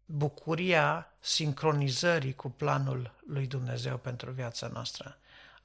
bucuria 0.04 1.12
sincronizării 1.20 2.34
cu 2.34 2.50
planul 2.50 3.14
lui 3.26 3.46
Dumnezeu 3.46 3.96
pentru 3.96 4.30
viața 4.30 4.66
noastră. 4.66 5.18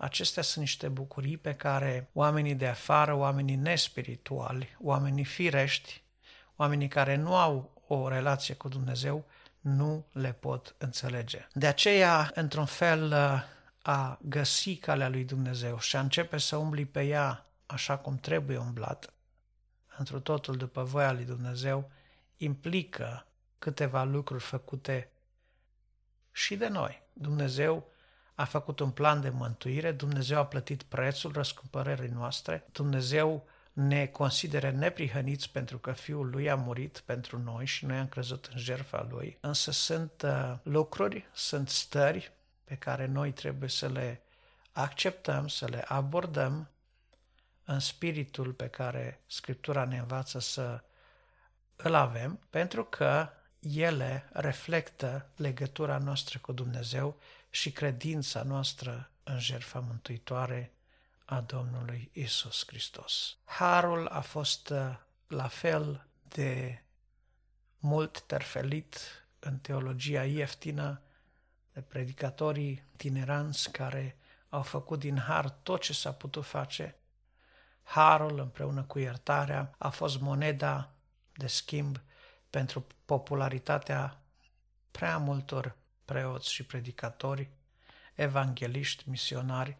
Acestea 0.03 0.43
sunt 0.43 0.63
niște 0.63 0.88
bucurii 0.88 1.38
pe 1.38 1.53
care 1.53 2.10
oamenii 2.13 2.55
de 2.55 2.67
afară, 2.67 3.13
oamenii 3.13 3.55
nespirituali, 3.55 4.77
oamenii 4.81 5.24
firești, 5.24 6.03
oamenii 6.55 6.88
care 6.88 7.15
nu 7.15 7.36
au 7.36 7.81
o 7.88 8.07
relație 8.07 8.53
cu 8.53 8.67
Dumnezeu, 8.67 9.25
nu 9.60 10.05
le 10.12 10.33
pot 10.33 10.75
înțelege. 10.77 11.48
De 11.53 11.67
aceea, 11.67 12.31
într-un 12.33 12.65
fel, 12.65 13.13
a 13.81 14.19
găsi 14.22 14.75
calea 14.75 15.10
lui 15.10 15.24
Dumnezeu 15.24 15.79
și 15.79 15.95
a 15.95 16.00
începe 16.00 16.38
să 16.38 16.55
umbli 16.55 16.86
pe 16.86 17.05
ea 17.05 17.45
așa 17.65 17.98
cum 17.98 18.15
trebuie 18.17 18.57
umblat, 18.57 19.13
într 19.98 20.15
totul 20.15 20.57
după 20.57 20.83
voia 20.83 21.12
lui 21.12 21.25
Dumnezeu, 21.25 21.91
implică 22.38 23.25
câteva 23.60 24.03
lucruri 24.03 24.43
făcute 24.43 25.12
și 26.31 26.55
de 26.55 26.67
noi. 26.67 27.01
Dumnezeu 27.13 27.91
a 28.35 28.43
făcut 28.45 28.79
un 28.79 28.89
plan 28.89 29.21
de 29.21 29.29
mântuire, 29.29 29.91
Dumnezeu 29.91 30.37
a 30.37 30.45
plătit 30.45 30.83
prețul 30.83 31.31
răscumpărării 31.31 32.09
noastre, 32.09 32.65
Dumnezeu 32.71 33.47
ne 33.73 34.05
consideră 34.05 34.71
neprihăniți 34.71 35.49
pentru 35.49 35.77
că 35.77 35.91
Fiul 35.91 36.29
Lui 36.29 36.49
a 36.49 36.55
murit 36.55 37.01
pentru 37.05 37.39
noi 37.39 37.65
și 37.65 37.85
noi 37.85 37.97
am 37.97 38.07
crezut 38.07 38.49
în 38.53 38.57
jertfa 38.59 39.07
Lui. 39.09 39.37
Însă 39.39 39.71
sunt 39.71 40.21
uh, 40.25 40.53
lucruri, 40.63 41.25
sunt 41.33 41.69
stări 41.69 42.31
pe 42.63 42.75
care 42.75 43.05
noi 43.05 43.31
trebuie 43.31 43.69
să 43.69 43.87
le 43.87 44.21
acceptăm, 44.71 45.47
să 45.47 45.67
le 45.67 45.85
abordăm 45.87 46.69
în 47.65 47.79
spiritul 47.79 48.51
pe 48.53 48.67
care 48.67 49.19
Scriptura 49.27 49.85
ne 49.85 49.97
învață 49.97 50.39
să 50.39 50.83
îl 51.75 51.93
avem, 51.93 52.39
pentru 52.49 52.83
că 52.83 53.29
ele 53.59 54.29
reflectă 54.33 55.29
legătura 55.35 55.97
noastră 55.97 56.39
cu 56.41 56.51
Dumnezeu 56.51 57.17
și 57.53 57.72
credința 57.72 58.43
noastră 58.43 59.12
în 59.24 59.39
jertfa 59.39 59.79
mântuitoare 59.79 60.74
a 61.25 61.41
Domnului 61.41 62.10
Isus 62.13 62.63
Hristos. 62.67 63.38
Harul 63.43 64.07
a 64.07 64.22
fost 64.22 64.69
uh, 64.69 64.95
la 65.27 65.48
fel 65.48 66.07
de 66.24 66.83
mult 67.77 68.22
terfelit 68.22 68.98
în 69.39 69.57
teologia 69.57 70.25
ieftină 70.25 71.01
de 71.74 71.81
predicatorii 71.81 72.83
tineranți 72.95 73.72
care 73.72 74.17
au 74.50 74.62
făcut 74.62 75.00
din 75.00 75.17
har 75.17 75.50
tot 75.50 75.81
ce 75.81 75.93
s-a 75.93 76.13
putut 76.13 76.45
face 76.45 76.95
Harul 77.83 78.39
împreună 78.39 78.83
cu 78.83 79.00
iertarea 79.00 79.75
a 79.77 79.89
fost 79.89 80.19
moneda 80.19 80.93
de 81.33 81.48
schimb 81.48 82.01
pentru 82.50 82.88
popularitatea 83.05 84.22
prea 84.91 85.17
multor 85.17 85.75
preoți 86.05 86.51
și 86.51 86.65
predicatori, 86.65 87.50
evangeliști, 88.15 89.10
misionari 89.10 89.77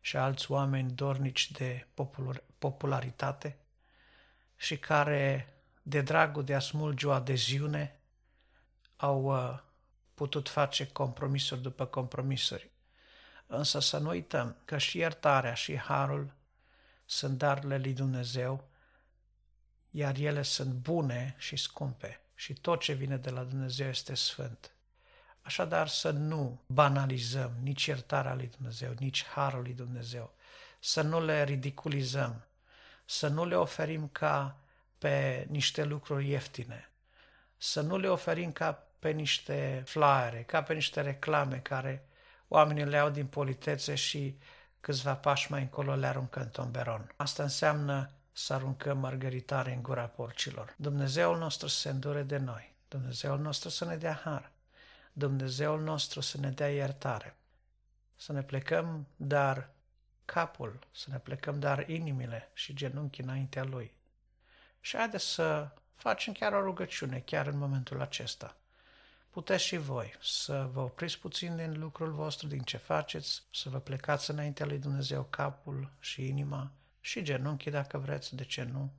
și 0.00 0.16
alți 0.16 0.50
oameni 0.50 0.90
dornici 0.90 1.50
de 1.50 1.86
popularitate 2.58 3.56
și 4.56 4.78
care, 4.78 5.54
de 5.82 6.00
dragul 6.00 6.44
de 6.44 6.54
a 6.54 6.58
smulge 6.58 7.06
o 7.06 7.10
adeziune, 7.10 8.00
au 8.96 9.22
uh, 9.22 9.58
putut 10.14 10.48
face 10.48 10.86
compromisuri 10.86 11.60
după 11.60 11.86
compromisuri. 11.86 12.70
Însă 13.46 13.80
să 13.80 13.98
nu 13.98 14.08
uităm 14.08 14.56
că 14.64 14.78
și 14.78 14.98
iertarea 14.98 15.54
și 15.54 15.76
harul 15.76 16.32
sunt 17.04 17.38
darurile 17.38 17.78
lui 17.78 17.92
Dumnezeu, 17.92 18.68
iar 19.90 20.16
ele 20.16 20.42
sunt 20.42 20.72
bune 20.72 21.34
și 21.38 21.56
scumpe 21.56 22.20
și 22.34 22.52
tot 22.52 22.80
ce 22.80 22.92
vine 22.92 23.16
de 23.16 23.30
la 23.30 23.42
Dumnezeu 23.42 23.88
este 23.88 24.14
sfânt. 24.14 24.70
Așadar 25.42 25.88
să 25.88 26.10
nu 26.10 26.60
banalizăm 26.66 27.52
nici 27.62 27.86
iertarea 27.86 28.34
lui 28.34 28.50
Dumnezeu, 28.56 28.92
nici 28.98 29.24
harul 29.24 29.62
lui 29.62 29.72
Dumnezeu, 29.72 30.34
să 30.80 31.02
nu 31.02 31.24
le 31.24 31.44
ridiculizăm, 31.44 32.44
să 33.04 33.28
nu 33.28 33.44
le 33.44 33.54
oferim 33.54 34.08
ca 34.08 34.56
pe 34.98 35.46
niște 35.50 35.84
lucruri 35.84 36.28
ieftine, 36.28 36.90
să 37.56 37.80
nu 37.80 37.96
le 37.96 38.08
oferim 38.08 38.52
ca 38.52 38.86
pe 38.98 39.10
niște 39.10 39.82
flyere, 39.86 40.44
ca 40.46 40.62
pe 40.62 40.74
niște 40.74 41.00
reclame 41.00 41.56
care 41.56 42.06
oamenii 42.48 42.84
le 42.84 42.98
au 42.98 43.10
din 43.10 43.26
politețe 43.26 43.94
și 43.94 44.38
câțiva 44.80 45.14
pași 45.14 45.50
mai 45.50 45.60
încolo 45.60 45.94
le 45.94 46.06
aruncă 46.06 46.40
în 46.40 46.48
tomberon. 46.48 47.12
Asta 47.16 47.42
înseamnă 47.42 48.10
să 48.32 48.54
aruncăm 48.54 48.98
margaritare 48.98 49.72
în 49.72 49.82
gura 49.82 50.04
porcilor. 50.04 50.74
Dumnezeul 50.76 51.38
nostru 51.38 51.68
să 51.68 51.78
se 51.78 51.88
îndure 51.88 52.22
de 52.22 52.36
noi. 52.36 52.74
Dumnezeul 52.88 53.38
nostru 53.38 53.68
să 53.68 53.84
ne 53.84 53.96
dea 53.96 54.20
har. 54.24 54.51
Dumnezeul 55.12 55.82
nostru 55.82 56.20
să 56.20 56.38
ne 56.38 56.50
dea 56.50 56.68
iertare. 56.68 57.36
Să 58.16 58.32
ne 58.32 58.42
plecăm, 58.42 59.06
dar 59.16 59.70
capul, 60.24 60.78
să 60.90 61.10
ne 61.10 61.18
plecăm, 61.18 61.60
dar 61.60 61.88
inimile 61.88 62.50
și 62.52 62.74
genunchii 62.74 63.22
înaintea 63.22 63.64
Lui. 63.64 63.94
Și 64.80 64.96
haideți 64.96 65.24
să 65.26 65.70
facem 65.94 66.32
chiar 66.32 66.52
o 66.52 66.62
rugăciune, 66.62 67.20
chiar 67.20 67.46
în 67.46 67.58
momentul 67.58 68.00
acesta. 68.00 68.56
Puteți 69.30 69.64
și 69.64 69.76
voi 69.76 70.14
să 70.20 70.68
vă 70.72 70.80
opriți 70.80 71.18
puțin 71.18 71.56
din 71.56 71.78
lucrul 71.78 72.12
vostru, 72.12 72.46
din 72.46 72.62
ce 72.62 72.76
faceți, 72.76 73.42
să 73.52 73.68
vă 73.68 73.78
plecați 73.80 74.30
înaintea 74.30 74.66
lui 74.66 74.78
Dumnezeu 74.78 75.22
capul 75.22 75.90
și 75.98 76.28
inima 76.28 76.72
și 77.00 77.22
genunchii 77.22 77.70
dacă 77.70 77.98
vreți, 77.98 78.34
de 78.34 78.44
ce 78.44 78.62
nu? 78.62 78.92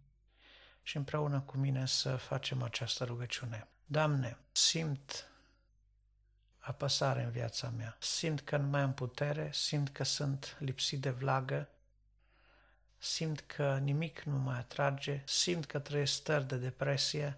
Și 0.81 0.97
împreună 0.97 1.41
cu 1.41 1.57
mine 1.57 1.85
să 1.85 2.15
facem 2.15 2.61
această 2.61 3.03
rugăciune. 3.03 3.67
Doamne, 3.85 4.37
simt 4.51 5.27
apăsare 6.65 7.23
în 7.23 7.31
viața 7.31 7.69
mea. 7.77 7.95
Simt 7.99 8.41
că 8.41 8.57
nu 8.57 8.67
mai 8.67 8.81
am 8.81 8.93
putere, 8.93 9.49
simt 9.53 9.89
că 9.89 10.03
sunt 10.03 10.57
lipsit 10.59 11.01
de 11.01 11.09
vlagă, 11.09 11.69
simt 12.97 13.39
că 13.39 13.77
nimic 13.77 14.21
nu 14.21 14.37
mă 14.37 14.51
atrage, 14.51 15.21
simt 15.25 15.65
că 15.65 15.79
trăiesc 15.79 16.13
stări 16.13 16.47
de 16.47 16.55
depresie. 16.55 17.37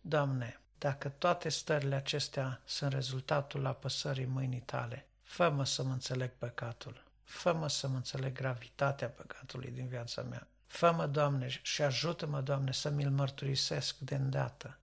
Doamne, 0.00 0.60
dacă 0.78 1.08
toate 1.08 1.48
stările 1.48 1.94
acestea 1.94 2.60
sunt 2.64 2.92
rezultatul 2.92 3.66
apăsării 3.66 4.24
mâinii 4.24 4.60
tale, 4.60 5.06
fă-mă 5.22 5.64
să 5.64 5.82
mă 5.82 5.92
înțeleg 5.92 6.30
păcatul, 6.38 7.04
fă-mă 7.22 7.68
să 7.68 7.88
mă 7.88 7.96
înțeleg 7.96 8.32
gravitatea 8.32 9.08
păcatului 9.08 9.70
din 9.70 9.86
viața 9.86 10.22
mea. 10.22 10.46
Fă-mă, 10.66 11.06
Doamne, 11.06 11.48
și 11.62 11.82
ajută-mă, 11.82 12.40
Doamne, 12.40 12.72
să 12.72 12.88
mi-l 12.88 13.10
mărturisesc 13.10 13.98
de 13.98 14.14
îndată 14.14 14.78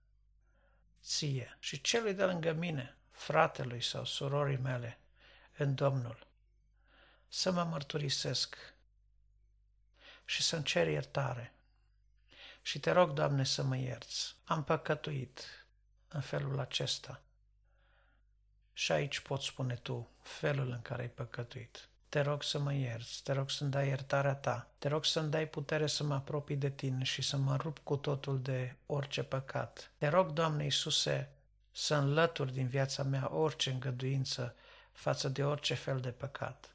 ție 1.02 1.56
și 1.58 1.80
celui 1.80 2.14
de 2.14 2.24
lângă 2.24 2.52
mine, 2.52 2.96
fratelui 3.12 3.82
sau 3.82 4.04
surorii 4.04 4.56
mele, 4.56 4.98
în 5.56 5.74
Domnul, 5.74 6.26
să 7.28 7.50
mă 7.50 7.64
mărturisesc 7.64 8.56
și 10.24 10.42
să-mi 10.42 10.64
cer 10.64 10.86
iertare. 10.86 11.52
Și 12.62 12.80
te 12.80 12.90
rog, 12.90 13.10
Doamne, 13.10 13.44
să 13.44 13.62
mă 13.62 13.76
ierți. 13.76 14.36
Am 14.44 14.64
păcătuit 14.64 15.66
în 16.08 16.20
felul 16.20 16.58
acesta. 16.58 17.20
Și 18.72 18.92
aici 18.92 19.20
poți 19.20 19.46
spune 19.46 19.74
tu 19.74 20.08
felul 20.22 20.70
în 20.70 20.82
care 20.82 21.02
ai 21.02 21.08
păcătuit. 21.08 21.88
Te 22.08 22.20
rog 22.20 22.42
să 22.42 22.58
mă 22.58 22.74
ierți, 22.74 23.22
te 23.22 23.32
rog 23.32 23.50
să-mi 23.50 23.70
dai 23.70 23.88
iertarea 23.88 24.34
ta, 24.34 24.70
te 24.78 24.88
rog 24.88 25.04
să-mi 25.04 25.30
dai 25.30 25.48
putere 25.48 25.86
să 25.86 26.04
mă 26.04 26.14
apropii 26.14 26.56
de 26.56 26.70
tine 26.70 27.04
și 27.04 27.22
să 27.22 27.36
mă 27.36 27.56
rup 27.56 27.78
cu 27.78 27.96
totul 27.96 28.42
de 28.42 28.76
orice 28.86 29.22
păcat. 29.22 29.90
Te 29.98 30.08
rog, 30.08 30.30
Doamne 30.30 30.64
Iisuse, 30.64 31.30
să 31.72 31.94
înlături 31.94 32.52
din 32.52 32.66
viața 32.66 33.02
mea 33.02 33.34
orice 33.34 33.70
îngăduință 33.70 34.54
față 34.92 35.28
de 35.28 35.44
orice 35.44 35.74
fel 35.74 36.00
de 36.00 36.10
păcat. 36.10 36.74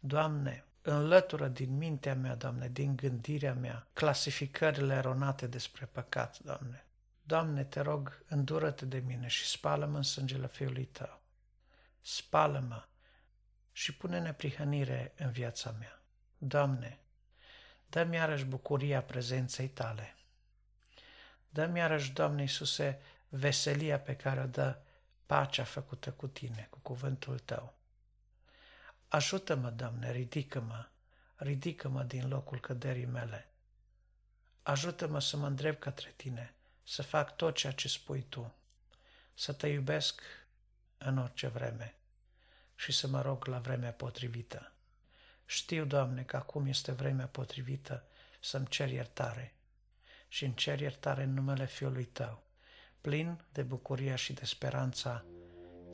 Doamne, 0.00 0.64
înlătură 0.82 1.48
din 1.48 1.76
mintea 1.76 2.14
mea, 2.14 2.34
Doamne, 2.34 2.68
din 2.68 2.96
gândirea 2.96 3.54
mea, 3.54 3.86
clasificările 3.92 4.94
eronate 4.94 5.46
despre 5.46 5.86
păcat, 5.86 6.38
Doamne. 6.38 6.84
Doamne, 7.22 7.64
te 7.64 7.80
rog, 7.80 8.22
îndură-te 8.28 8.84
de 8.84 8.98
mine 8.98 9.26
și 9.26 9.46
spală-mă 9.46 9.96
în 9.96 10.02
sângele 10.02 10.46
Fiului 10.46 10.84
Tău. 10.84 11.20
Spală-mă 12.00 12.84
și 13.72 13.96
pune 13.96 14.20
neprihănire 14.20 15.12
în 15.16 15.30
viața 15.30 15.74
mea. 15.78 16.02
Doamne, 16.38 16.98
dă-mi 17.86 18.14
iarăși 18.14 18.44
bucuria 18.44 19.02
prezenței 19.02 19.68
Tale. 19.68 20.16
Dă-mi 21.48 21.78
iarăși, 21.78 22.12
Doamne 22.12 22.42
Iisuse, 22.42 23.00
veselia 23.30 24.00
pe 24.00 24.16
care 24.16 24.40
o 24.40 24.46
dă 24.46 24.78
pacea 25.26 25.64
făcută 25.64 26.12
cu 26.12 26.28
Tine, 26.28 26.66
cu 26.70 26.78
cuvântul 26.78 27.38
Tău. 27.38 27.74
Ajută-mă, 29.08 29.70
Doamne, 29.70 30.12
ridică-mă, 30.12 30.86
ridică-mă 31.36 32.02
din 32.02 32.28
locul 32.28 32.60
căderii 32.60 33.04
mele. 33.04 33.48
Ajută-mă 34.62 35.20
să 35.20 35.36
mă 35.36 35.46
îndrept 35.46 35.80
către 35.80 36.12
Tine, 36.16 36.54
să 36.82 37.02
fac 37.02 37.36
tot 37.36 37.54
ceea 37.54 37.72
ce 37.72 37.88
spui 37.88 38.26
Tu, 38.28 38.54
să 39.34 39.52
Te 39.52 39.66
iubesc 39.66 40.22
în 40.98 41.18
orice 41.18 41.46
vreme 41.46 41.94
și 42.74 42.92
să 42.92 43.06
mă 43.06 43.22
rog 43.22 43.44
la 43.44 43.58
vremea 43.58 43.92
potrivită. 43.92 44.72
Știu, 45.46 45.84
Doamne, 45.84 46.22
că 46.22 46.36
acum 46.36 46.66
este 46.66 46.92
vremea 46.92 47.26
potrivită 47.26 48.04
să-mi 48.40 48.66
cer 48.66 48.90
iertare 48.90 49.54
și 50.28 50.44
îmi 50.44 50.54
cer 50.54 50.80
iertare 50.80 51.22
în 51.22 51.34
numele 51.34 51.66
Fiului 51.66 52.04
Tău, 52.04 52.42
plin 53.00 53.40
de 53.52 53.62
bucuria 53.62 54.14
și 54.16 54.32
de 54.32 54.44
speranța 54.44 55.24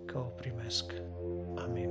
că 0.07 0.19
o 0.19 0.21
primesc. 0.21 0.92
Amin. 1.57 1.90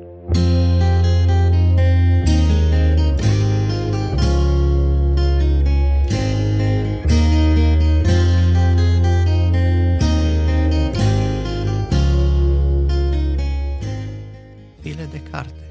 file 14.95 15.05
de 15.11 15.23
carte, 15.31 15.64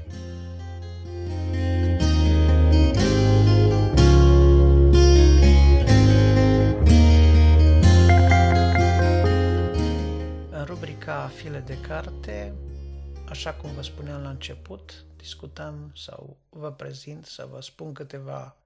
așa 13.29 13.53
cum 13.53 13.73
vă 13.73 13.81
spuneam 13.81 14.21
la 14.21 14.29
început, 14.29 15.05
discutăm 15.15 15.91
sau 15.95 16.37
vă 16.49 16.71
prezint 16.71 17.25
să 17.25 17.45
vă 17.45 17.61
spun 17.61 17.93
câteva 17.93 18.57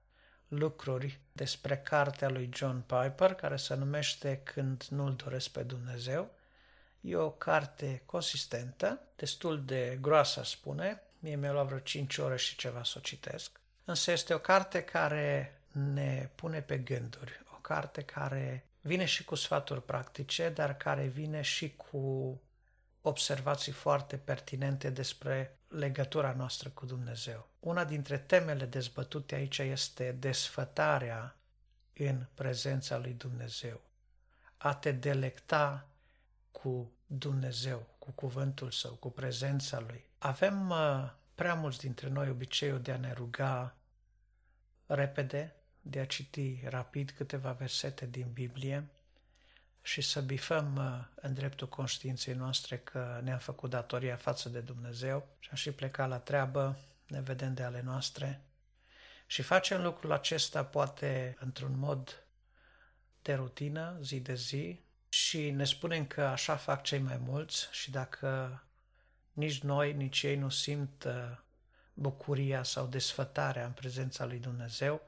lucruri 0.48 1.20
despre 1.32 1.78
cartea 1.78 2.28
lui 2.28 2.50
John 2.54 2.84
Piper, 2.86 3.34
care 3.34 3.56
se 3.56 3.74
numește 3.74 4.40
Când 4.44 4.84
nu-L 4.90 5.14
doresc 5.14 5.48
pe 5.48 5.62
Dumnezeu. 5.62 6.30
E 7.00 7.16
o 7.16 7.30
carte 7.30 8.02
consistentă, 8.06 9.00
destul 9.16 9.64
de 9.64 9.98
groasă, 10.00 10.42
spune. 10.44 11.02
Mie 11.18 11.36
mi-a 11.36 11.52
luat 11.52 11.66
vreo 11.66 11.78
5 11.78 12.18
ore 12.18 12.36
și 12.36 12.56
ceva 12.56 12.84
să 12.84 12.94
o 12.96 13.00
citesc. 13.00 13.60
Însă 13.84 14.10
este 14.10 14.34
o 14.34 14.38
carte 14.38 14.82
care 14.82 15.60
ne 15.72 16.30
pune 16.34 16.60
pe 16.60 16.78
gânduri, 16.78 17.42
o 17.54 17.56
carte 17.56 18.02
care 18.02 18.69
vine 18.80 19.04
și 19.04 19.24
cu 19.24 19.34
sfaturi 19.34 19.84
practice, 19.84 20.48
dar 20.48 20.76
care 20.76 21.06
vine 21.06 21.42
și 21.42 21.76
cu 21.76 22.40
observații 23.00 23.72
foarte 23.72 24.16
pertinente 24.16 24.90
despre 24.90 25.58
legătura 25.68 26.32
noastră 26.32 26.68
cu 26.68 26.86
Dumnezeu. 26.86 27.48
Una 27.60 27.84
dintre 27.84 28.18
temele 28.18 28.64
dezbătute 28.64 29.34
aici 29.34 29.58
este 29.58 30.12
desfătarea 30.12 31.36
în 31.96 32.26
prezența 32.34 32.98
lui 32.98 33.12
Dumnezeu. 33.12 33.80
A 34.56 34.74
te 34.74 34.92
delecta 34.92 35.86
cu 36.50 36.92
Dumnezeu, 37.06 37.86
cu 37.98 38.10
cuvântul 38.10 38.70
său, 38.70 38.92
cu 38.92 39.10
prezența 39.10 39.80
lui. 39.80 40.04
Avem 40.18 40.70
uh, 40.70 41.10
prea 41.34 41.54
mulți 41.54 41.78
dintre 41.78 42.08
noi 42.08 42.28
obiceiul 42.28 42.80
de 42.80 42.92
a 42.92 42.96
ne 42.96 43.12
ruga 43.12 43.76
repede, 44.86 45.54
de 45.80 46.00
a 46.00 46.06
citi 46.06 46.60
rapid 46.64 47.10
câteva 47.10 47.52
versete 47.52 48.06
din 48.06 48.30
Biblie, 48.32 48.88
și 49.82 50.00
să 50.00 50.20
bifăm 50.20 50.76
uh, 50.76 51.20
în 51.22 51.34
dreptul 51.34 51.68
conștiinței 51.68 52.34
noastre 52.34 52.78
că 52.78 53.20
ne-am 53.22 53.38
făcut 53.38 53.70
datoria 53.70 54.16
față 54.16 54.48
de 54.48 54.60
Dumnezeu 54.60 55.28
și 55.38 55.48
am 55.50 55.56
și 55.56 55.70
plecat 55.70 56.08
la 56.08 56.18
treabă, 56.18 56.78
ne 57.06 57.20
vedem 57.20 57.54
de 57.54 57.62
ale 57.62 57.80
noastre. 57.84 58.40
Și 59.26 59.42
facem 59.42 59.82
lucrul 59.82 60.12
acesta 60.12 60.64
poate 60.64 61.36
într-un 61.40 61.78
mod 61.78 62.24
de 63.22 63.34
rutină, 63.34 63.98
zi 64.02 64.20
de 64.20 64.34
zi, 64.34 64.80
și 65.08 65.50
ne 65.50 65.64
spunem 65.64 66.06
că 66.06 66.22
așa 66.22 66.56
fac 66.56 66.82
cei 66.82 66.98
mai 66.98 67.16
mulți 67.16 67.68
și 67.72 67.90
dacă 67.90 68.62
nici 69.32 69.60
noi, 69.60 69.92
nici 69.92 70.22
ei 70.22 70.36
nu 70.36 70.48
simt 70.48 71.04
uh, 71.04 71.36
bucuria 71.94 72.62
sau 72.62 72.86
desfătarea 72.86 73.64
în 73.64 73.72
prezența 73.72 74.24
lui 74.24 74.38
Dumnezeu, 74.38 75.02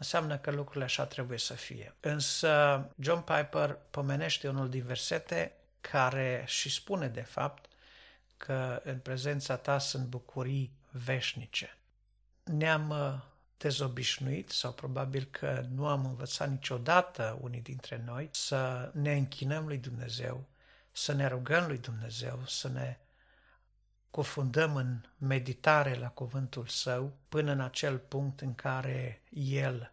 înseamnă 0.00 0.38
că 0.38 0.50
lucrurile 0.50 0.84
așa 0.84 1.06
trebuie 1.06 1.38
să 1.38 1.54
fie. 1.54 1.94
Însă 2.00 2.84
John 2.98 3.20
Piper 3.20 3.78
pomenește 3.90 4.48
unul 4.48 4.68
din 4.68 4.82
versete 4.82 5.52
care 5.80 6.44
și 6.46 6.70
spune 6.70 7.08
de 7.08 7.20
fapt 7.20 7.64
că 8.36 8.80
în 8.84 8.98
prezența 8.98 9.56
ta 9.56 9.78
sunt 9.78 10.06
bucurii 10.06 10.72
veșnice. 10.90 11.76
Ne-am 12.44 12.90
uh, 12.90 13.14
dezobișnuit 13.56 14.50
sau 14.50 14.72
probabil 14.72 15.28
că 15.30 15.64
nu 15.74 15.86
am 15.86 16.04
învățat 16.04 16.50
niciodată 16.50 17.38
unii 17.40 17.60
dintre 17.60 18.02
noi 18.06 18.28
să 18.32 18.90
ne 18.94 19.12
închinăm 19.12 19.66
lui 19.66 19.78
Dumnezeu, 19.78 20.44
să 20.92 21.12
ne 21.12 21.26
rugăm 21.26 21.66
lui 21.66 21.78
Dumnezeu, 21.78 22.42
să 22.46 22.68
ne 22.68 22.96
cufundăm 24.10 24.76
în 24.76 25.00
meditare 25.18 25.94
la 25.94 26.08
cuvântul 26.08 26.66
său 26.66 27.16
până 27.28 27.52
în 27.52 27.60
acel 27.60 27.98
punct 27.98 28.40
în 28.40 28.54
care 28.54 29.22
el 29.30 29.92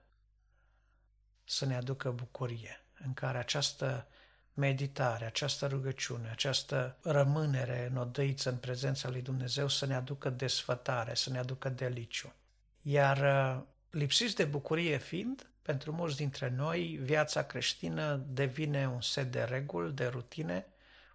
să 1.43 1.65
ne 1.65 1.75
aducă 1.75 2.11
bucurie, 2.11 2.81
în 2.99 3.13
care 3.13 3.37
această 3.37 4.07
meditare, 4.53 5.25
această 5.25 5.67
rugăciune, 5.67 6.29
această 6.29 6.97
rămânere 7.01 7.87
în 7.91 7.97
odăiță 7.97 8.49
în 8.49 8.57
prezența 8.57 9.09
lui 9.09 9.21
Dumnezeu 9.21 9.67
să 9.67 9.85
ne 9.85 9.95
aducă 9.95 10.29
desfătare, 10.29 11.13
să 11.13 11.29
ne 11.29 11.37
aducă 11.37 11.69
deliciu. 11.69 12.33
Iar 12.81 13.17
uh, 13.17 13.63
lipsiți 13.89 14.35
de 14.35 14.45
bucurie 14.45 14.97
fiind, 14.97 15.49
Pentru 15.67 15.91
mulți 15.91 16.15
dintre 16.15 16.49
noi, 16.49 16.99
viața 17.01 17.43
creștină 17.43 18.25
devine 18.27 18.87
un 18.87 19.01
set 19.01 19.31
de 19.31 19.43
reguli, 19.43 19.93
de 19.93 20.05
rutine, 20.07 20.65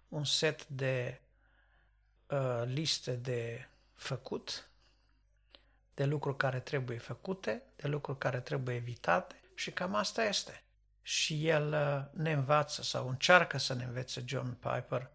un 0.09 0.23
set 0.23 0.67
de 0.67 1.19
uh, 2.33 2.63
liste 2.65 3.11
de 3.11 3.67
făcut, 3.93 4.67
de 5.93 6.05
lucruri 6.05 6.37
care 6.37 6.59
trebuie 6.59 6.97
făcute, 6.97 7.61
de 7.75 7.87
lucruri 7.87 8.17
care 8.17 8.39
trebuie 8.39 8.75
evitate 8.75 9.35
și 9.55 9.71
cam 9.71 9.95
asta 9.95 10.23
este. 10.23 10.63
Și 11.01 11.47
el 11.47 11.73
uh, 11.73 12.21
ne 12.21 12.31
învață 12.31 12.81
sau 12.81 13.09
încearcă 13.09 13.57
să 13.57 13.73
ne 13.73 13.83
învețe 13.83 14.23
John 14.25 14.57
Piper 14.59 15.09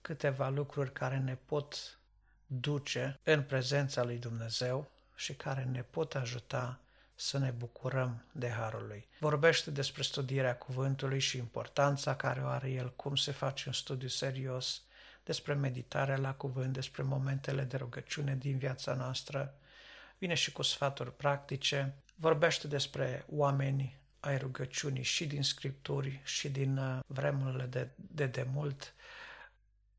câteva 0.00 0.48
lucruri 0.48 0.92
care 0.92 1.18
ne 1.18 1.34
pot 1.34 1.98
duce 2.46 3.18
în 3.22 3.42
prezența 3.42 4.02
lui 4.02 4.18
Dumnezeu 4.18 4.90
și 5.14 5.34
care 5.34 5.64
ne 5.64 5.82
pot 5.82 6.14
ajuta 6.14 6.80
să 7.14 7.38
ne 7.38 7.50
bucurăm 7.50 8.24
de 8.32 8.48
Harul 8.48 8.86
Lui. 8.86 9.08
Vorbește 9.18 9.70
despre 9.70 10.02
studierea 10.02 10.56
cuvântului 10.56 11.18
și 11.18 11.36
importanța 11.36 12.16
care 12.16 12.42
o 12.42 12.46
are 12.46 12.70
el, 12.70 12.92
cum 12.96 13.16
se 13.16 13.32
face 13.32 13.64
un 13.66 13.72
studiu 13.72 14.08
serios, 14.08 14.82
despre 15.30 15.54
meditarea 15.54 16.16
la 16.16 16.34
cuvânt, 16.34 16.72
despre 16.72 17.02
momentele 17.02 17.62
de 17.62 17.76
rugăciune 17.76 18.36
din 18.36 18.58
viața 18.58 18.94
noastră, 18.94 19.54
vine 20.18 20.34
și 20.34 20.52
cu 20.52 20.62
sfaturi 20.62 21.16
practice, 21.16 21.94
vorbește 22.14 22.68
despre 22.68 23.24
oameni 23.28 23.98
ai 24.20 24.38
rugăciunii 24.38 25.02
și 25.02 25.26
din 25.26 25.42
scripturi 25.42 26.20
și 26.24 26.48
din 26.48 26.76
uh, 26.76 26.98
vremurile 27.06 27.64
de, 27.64 27.88
de 27.96 28.26
demult. 28.26 28.94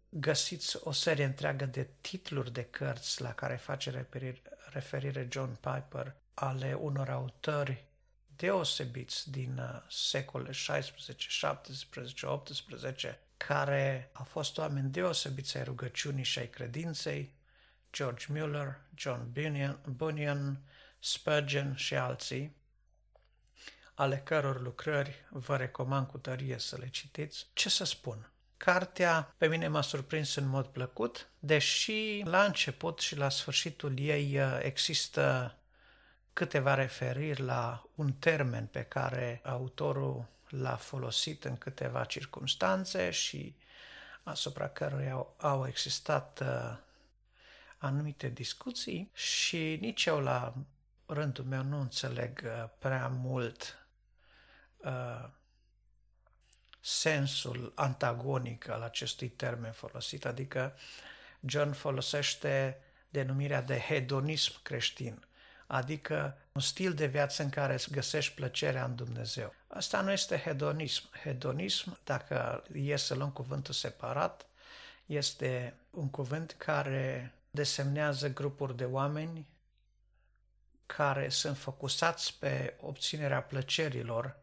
Găsiți 0.10 0.78
o 0.84 0.92
serie 0.92 1.26
întreagă 1.26 1.66
de 1.66 1.90
titluri 2.02 2.54
de 2.54 2.64
cărți 2.64 3.22
la 3.22 3.34
care 3.34 3.56
face 3.56 3.90
referire, 3.90 4.42
referire 4.70 5.28
John 5.32 5.58
Piper 5.62 6.16
ale 6.34 6.74
unor 6.74 7.10
autori 7.10 7.86
deosebiți 8.36 9.32
din 9.32 9.58
uh, 9.58 9.82
secolele 9.90 10.52
16, 10.52 11.30
17, 11.30 12.26
18, 12.26 13.20
care 13.48 14.10
au 14.14 14.24
fost 14.24 14.58
oameni 14.58 14.90
deosebiți 14.90 15.58
ai 15.58 15.64
rugăciunii 15.64 16.24
și 16.24 16.40
ai 16.40 16.50
credinței, 16.50 17.34
George 17.94 18.26
Mueller, 18.30 18.80
John 18.96 19.32
Bunyan, 19.32 19.80
Bunyan, 19.86 20.60
Spurgeon 21.00 21.76
și 21.76 21.96
alții, 21.96 22.56
ale 23.94 24.18
căror 24.18 24.62
lucrări 24.62 25.26
vă 25.30 25.58
recomand 25.58 26.08
cu 26.08 26.18
tărie 26.18 26.58
să 26.58 26.78
le 26.78 26.90
citiți. 26.90 27.48
Ce 27.54 27.70
să 27.70 27.84
spun? 27.84 28.32
Cartea 28.58 29.34
pe 29.38 29.48
mine 29.48 29.68
m-a 29.68 29.82
surprins 29.82 30.36
în 30.36 30.48
mod 30.48 30.66
plăcut, 30.66 31.30
deși 31.40 32.22
la 32.24 32.44
început 32.44 33.00
și 33.00 33.16
la 33.16 33.30
sfârșitul 33.30 34.00
ei 34.00 34.40
uh, 34.40 34.60
există 34.62 35.56
câteva 36.34 36.74
referiri 36.74 37.42
la 37.42 37.84
un 37.96 38.14
termen 38.14 38.66
pe 38.66 38.84
care 38.84 39.42
autorul 39.44 40.28
l-a 40.52 40.76
folosit 40.76 41.46
în 41.46 41.58
câteva 41.58 42.04
circunstanțe 42.04 43.10
și 43.10 43.56
asupra 44.24 44.70
căruia 44.70 45.12
au, 45.14 45.36
au 45.38 45.68
existat 45.68 46.40
uh, 46.40 46.78
anumite 47.78 48.30
discuții 48.30 49.12
și 49.14 49.78
nici 49.82 50.06
eu 50.06 50.20
la 50.20 50.54
rândul 51.06 51.46
meu 51.46 51.64
nu 51.64 51.80
înțeleg 51.80 52.42
uh, 52.46 52.70
prea 52.80 53.08
mult 53.08 53.88
uh, 54.78 55.30
sensul 56.80 57.72
antagonic 57.76 58.68
al 58.68 58.82
acestui 58.82 59.30
termen 59.30 59.72
folosit, 59.72 60.26
adică 60.26 60.78
John 61.40 61.72
folosește 61.72 62.82
denumirea 63.10 63.62
de 63.62 63.80
hedonism 63.80 64.54
creștin, 64.62 65.26
adică 65.72 66.38
un 66.52 66.62
stil 66.62 66.94
de 66.94 67.06
viață 67.06 67.44
în 67.44 67.50
care 67.50 67.74
îți 67.74 67.92
găsești 67.92 68.34
plăcerea 68.34 68.86
în 68.86 68.96
Dumnezeu. 68.96 69.54
Asta 69.68 70.02
nu 70.02 70.12
este 70.12 70.38
hedonism. 70.38 71.10
Hedonism, 71.24 71.98
dacă 72.04 72.64
e 72.74 72.96
să 72.96 73.16
luăm 73.16 73.32
cuvântul 73.32 73.74
separat, 73.74 74.46
este 75.06 75.74
un 75.90 76.10
cuvânt 76.10 76.56
care 76.58 77.34
desemnează 77.52 78.30
grupuri 78.30 78.78
de 78.78 78.86
oameni 78.86 79.48
care 80.86 81.30
sunt 81.30 81.58
focusați 81.58 82.40
pe 82.40 82.78
obținerea 82.82 83.42
plăcerilor 83.42 84.40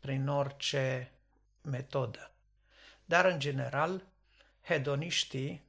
prin 0.00 0.28
orice 0.28 1.12
metodă. 1.62 2.30
Dar, 3.04 3.24
în 3.24 3.38
general, 3.38 4.04
hedoniștii 4.62 5.64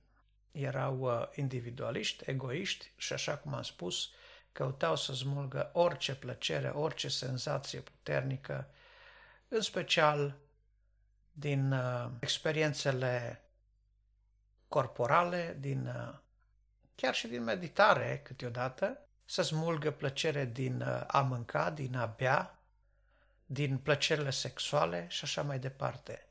erau 0.54 1.00
uh, 1.00 1.28
individualiști, 1.36 2.30
egoiști 2.30 2.92
și, 2.96 3.14
așa 3.14 3.38
cum 3.38 3.54
am 3.54 3.62
spus, 3.62 4.10
căutau 4.52 4.96
să 4.96 5.14
smulgă 5.14 5.70
orice 5.74 6.16
plăcere, 6.16 6.70
orice 6.70 7.08
senzație 7.08 7.80
puternică, 7.80 8.70
în 9.48 9.62
special 9.62 10.36
din 11.32 11.72
uh, 11.72 12.10
experiențele 12.20 13.44
corporale, 14.68 15.58
din, 15.60 15.86
uh, 15.88 16.14
chiar 16.96 17.16
și 17.16 17.28
din 17.28 17.44
meditare 17.44 18.22
câteodată, 18.24 18.98
să 19.26 19.42
smulgă 19.42 19.92
plăcere 19.92 20.46
din 20.46 20.82
uh, 20.82 21.04
a 21.08 21.22
mânca, 21.22 21.70
din 21.70 21.96
a 21.96 22.06
bea, 22.06 22.60
din 23.46 23.78
plăcerile 23.78 24.30
sexuale 24.30 25.06
și 25.10 25.24
așa 25.24 25.42
mai 25.42 25.60
departe. 25.60 26.28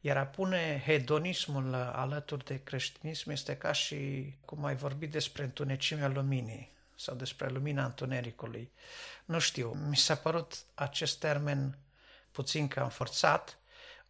Iar 0.00 0.16
a 0.16 0.26
pune 0.26 0.82
hedonismul 0.84 1.74
alături 1.74 2.44
de 2.44 2.62
creștinism 2.62 3.30
este 3.30 3.56
ca 3.56 3.72
și 3.72 4.32
cum 4.44 4.64
ai 4.64 4.76
vorbit 4.76 5.10
despre 5.10 5.42
întunecimea 5.42 6.08
luminii 6.08 6.72
sau 6.96 7.14
despre 7.14 7.48
lumina 7.48 7.84
întunericului. 7.84 8.72
Nu 9.24 9.38
știu, 9.38 9.72
mi 9.88 9.96
s-a 9.96 10.14
părut 10.14 10.64
acest 10.74 11.18
termen 11.18 11.78
puțin 12.32 12.68
cam 12.68 12.88
forțat, 12.88 13.58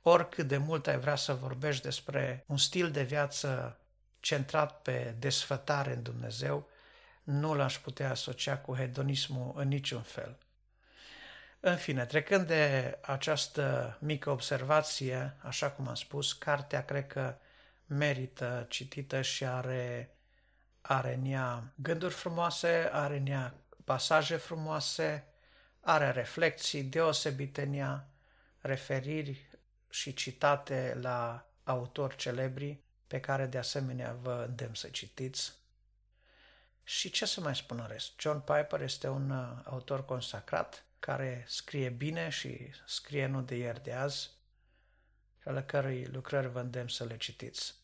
oricât 0.03 0.47
de 0.47 0.57
mult 0.57 0.87
ai 0.87 0.99
vrea 0.99 1.17
să 1.17 1.35
vorbești 1.35 1.83
despre 1.83 2.45
un 2.47 2.57
stil 2.57 2.91
de 2.91 3.03
viață 3.03 3.79
centrat 4.21 4.83
pe 4.83 5.15
desfătare 5.19 5.93
în 5.93 6.03
Dumnezeu, 6.03 6.69
nu 7.23 7.55
l-aș 7.55 7.79
putea 7.79 8.11
asocia 8.11 8.59
cu 8.59 8.77
hedonismul 8.77 9.53
în 9.57 9.69
niciun 9.69 10.03
fel. 10.03 10.37
În 11.63 11.77
fine, 11.77 12.07
trecând 12.07 12.47
de 12.47 12.99
această 13.01 13.97
mică 14.01 14.31
observație, 14.31 15.37
așa 15.43 15.71
cum 15.71 15.89
am 15.89 15.95
spus, 15.95 16.33
cartea 16.33 16.85
cred 16.85 17.07
că 17.07 17.37
merită 17.87 18.67
citită 18.69 19.23
și 19.23 19.45
are, 19.45 20.15
are 20.81 21.15
în 21.15 21.25
ea 21.25 21.73
gânduri 21.75 22.15
frumoase, 22.15 22.89
are 22.93 23.17
în 23.17 23.27
ea 23.27 23.55
pasaje 23.85 24.37
frumoase, 24.37 25.25
are 25.81 26.11
reflexii 26.11 26.83
deosebite 26.83 27.63
în 27.63 27.75
ea, 27.75 28.09
referiri 28.61 29.49
și 29.91 30.15
citate 30.15 30.99
la 31.01 31.47
autori 31.65 32.17
celebri, 32.17 32.81
pe 33.07 33.21
care 33.21 33.47
de 33.47 33.59
asemenea 33.59 34.17
vă 34.21 34.45
îndemn 34.49 34.75
să 34.75 34.89
citiți. 34.89 35.53
Și 36.83 37.11
ce 37.11 37.27
să 37.27 37.41
mai 37.41 37.57
spun 37.57 37.79
în 37.79 37.87
rest? 37.89 38.21
John 38.21 38.39
Piper 38.39 38.81
este 38.81 39.09
un 39.09 39.31
uh, 39.31 39.63
autor 39.65 40.05
consacrat 40.05 40.85
care 41.01 41.45
scrie 41.47 41.89
bine 41.89 42.29
și 42.29 42.71
scrie 42.87 43.27
nu 43.27 43.43
de 43.43 43.57
ieri 43.57 43.83
de 43.83 43.93
azi, 43.93 44.31
și 45.41 45.49
ale 45.49 45.63
cărui 45.63 46.05
lucrări 46.05 46.49
vă 46.49 46.61
îndemn 46.61 46.89
să 46.89 47.05
le 47.05 47.17
citiți. 47.17 47.75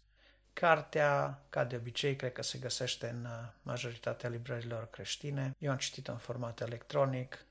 Cartea, 0.53 1.43
ca 1.49 1.65
de 1.65 1.77
obicei, 1.77 2.17
cred 2.17 2.33
că 2.33 2.43
se 2.43 2.59
găsește 2.59 3.09
în 3.09 3.25
uh, 3.25 3.49
majoritatea 3.63 4.29
librărilor 4.29 4.91
creștine. 4.91 5.55
Eu 5.59 5.71
am 5.71 5.77
citit-o 5.77 6.13
în 6.13 6.19
format 6.19 6.61
electronic. 6.61 7.45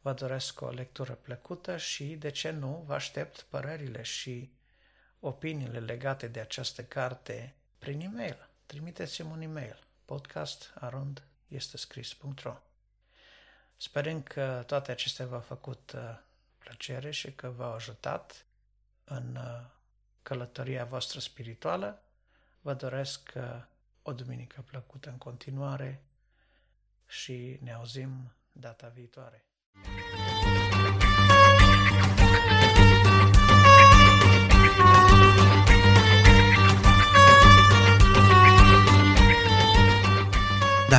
Vă 0.00 0.12
doresc 0.12 0.60
o 0.60 0.70
lectură 0.70 1.12
plăcută 1.12 1.76
și, 1.76 2.04
de 2.04 2.30
ce 2.30 2.50
nu, 2.50 2.84
vă 2.86 2.94
aștept 2.94 3.40
părerile 3.40 4.02
și 4.02 4.52
opiniile 5.20 5.78
legate 5.80 6.28
de 6.28 6.40
această 6.40 6.84
carte 6.84 7.54
prin 7.78 8.00
e-mail. 8.00 8.48
Trimiteți-mi 8.66 9.30
un 9.30 9.40
e-mail 9.40 9.86
podcast 10.04 10.72
arund 10.74 11.22
este 11.48 11.76
scris.ro 11.76 12.67
Sperând 13.80 14.22
că 14.22 14.62
toate 14.66 14.90
acestea 14.90 15.26
v-au 15.26 15.40
făcut 15.40 15.92
uh, 15.92 16.18
plăcere 16.58 17.10
și 17.10 17.32
că 17.32 17.48
v-au 17.48 17.72
ajutat 17.72 18.46
în 19.04 19.36
uh, 19.36 19.70
călătoria 20.22 20.84
voastră 20.84 21.20
spirituală, 21.20 22.02
vă 22.60 22.74
doresc 22.74 23.32
uh, 23.36 23.42
o 24.02 24.12
duminică 24.12 24.64
plăcută 24.66 25.10
în 25.10 25.18
continuare 25.18 26.02
și 27.06 27.58
ne 27.62 27.72
auzim 27.72 28.32
data 28.52 28.88
viitoare. 28.88 29.44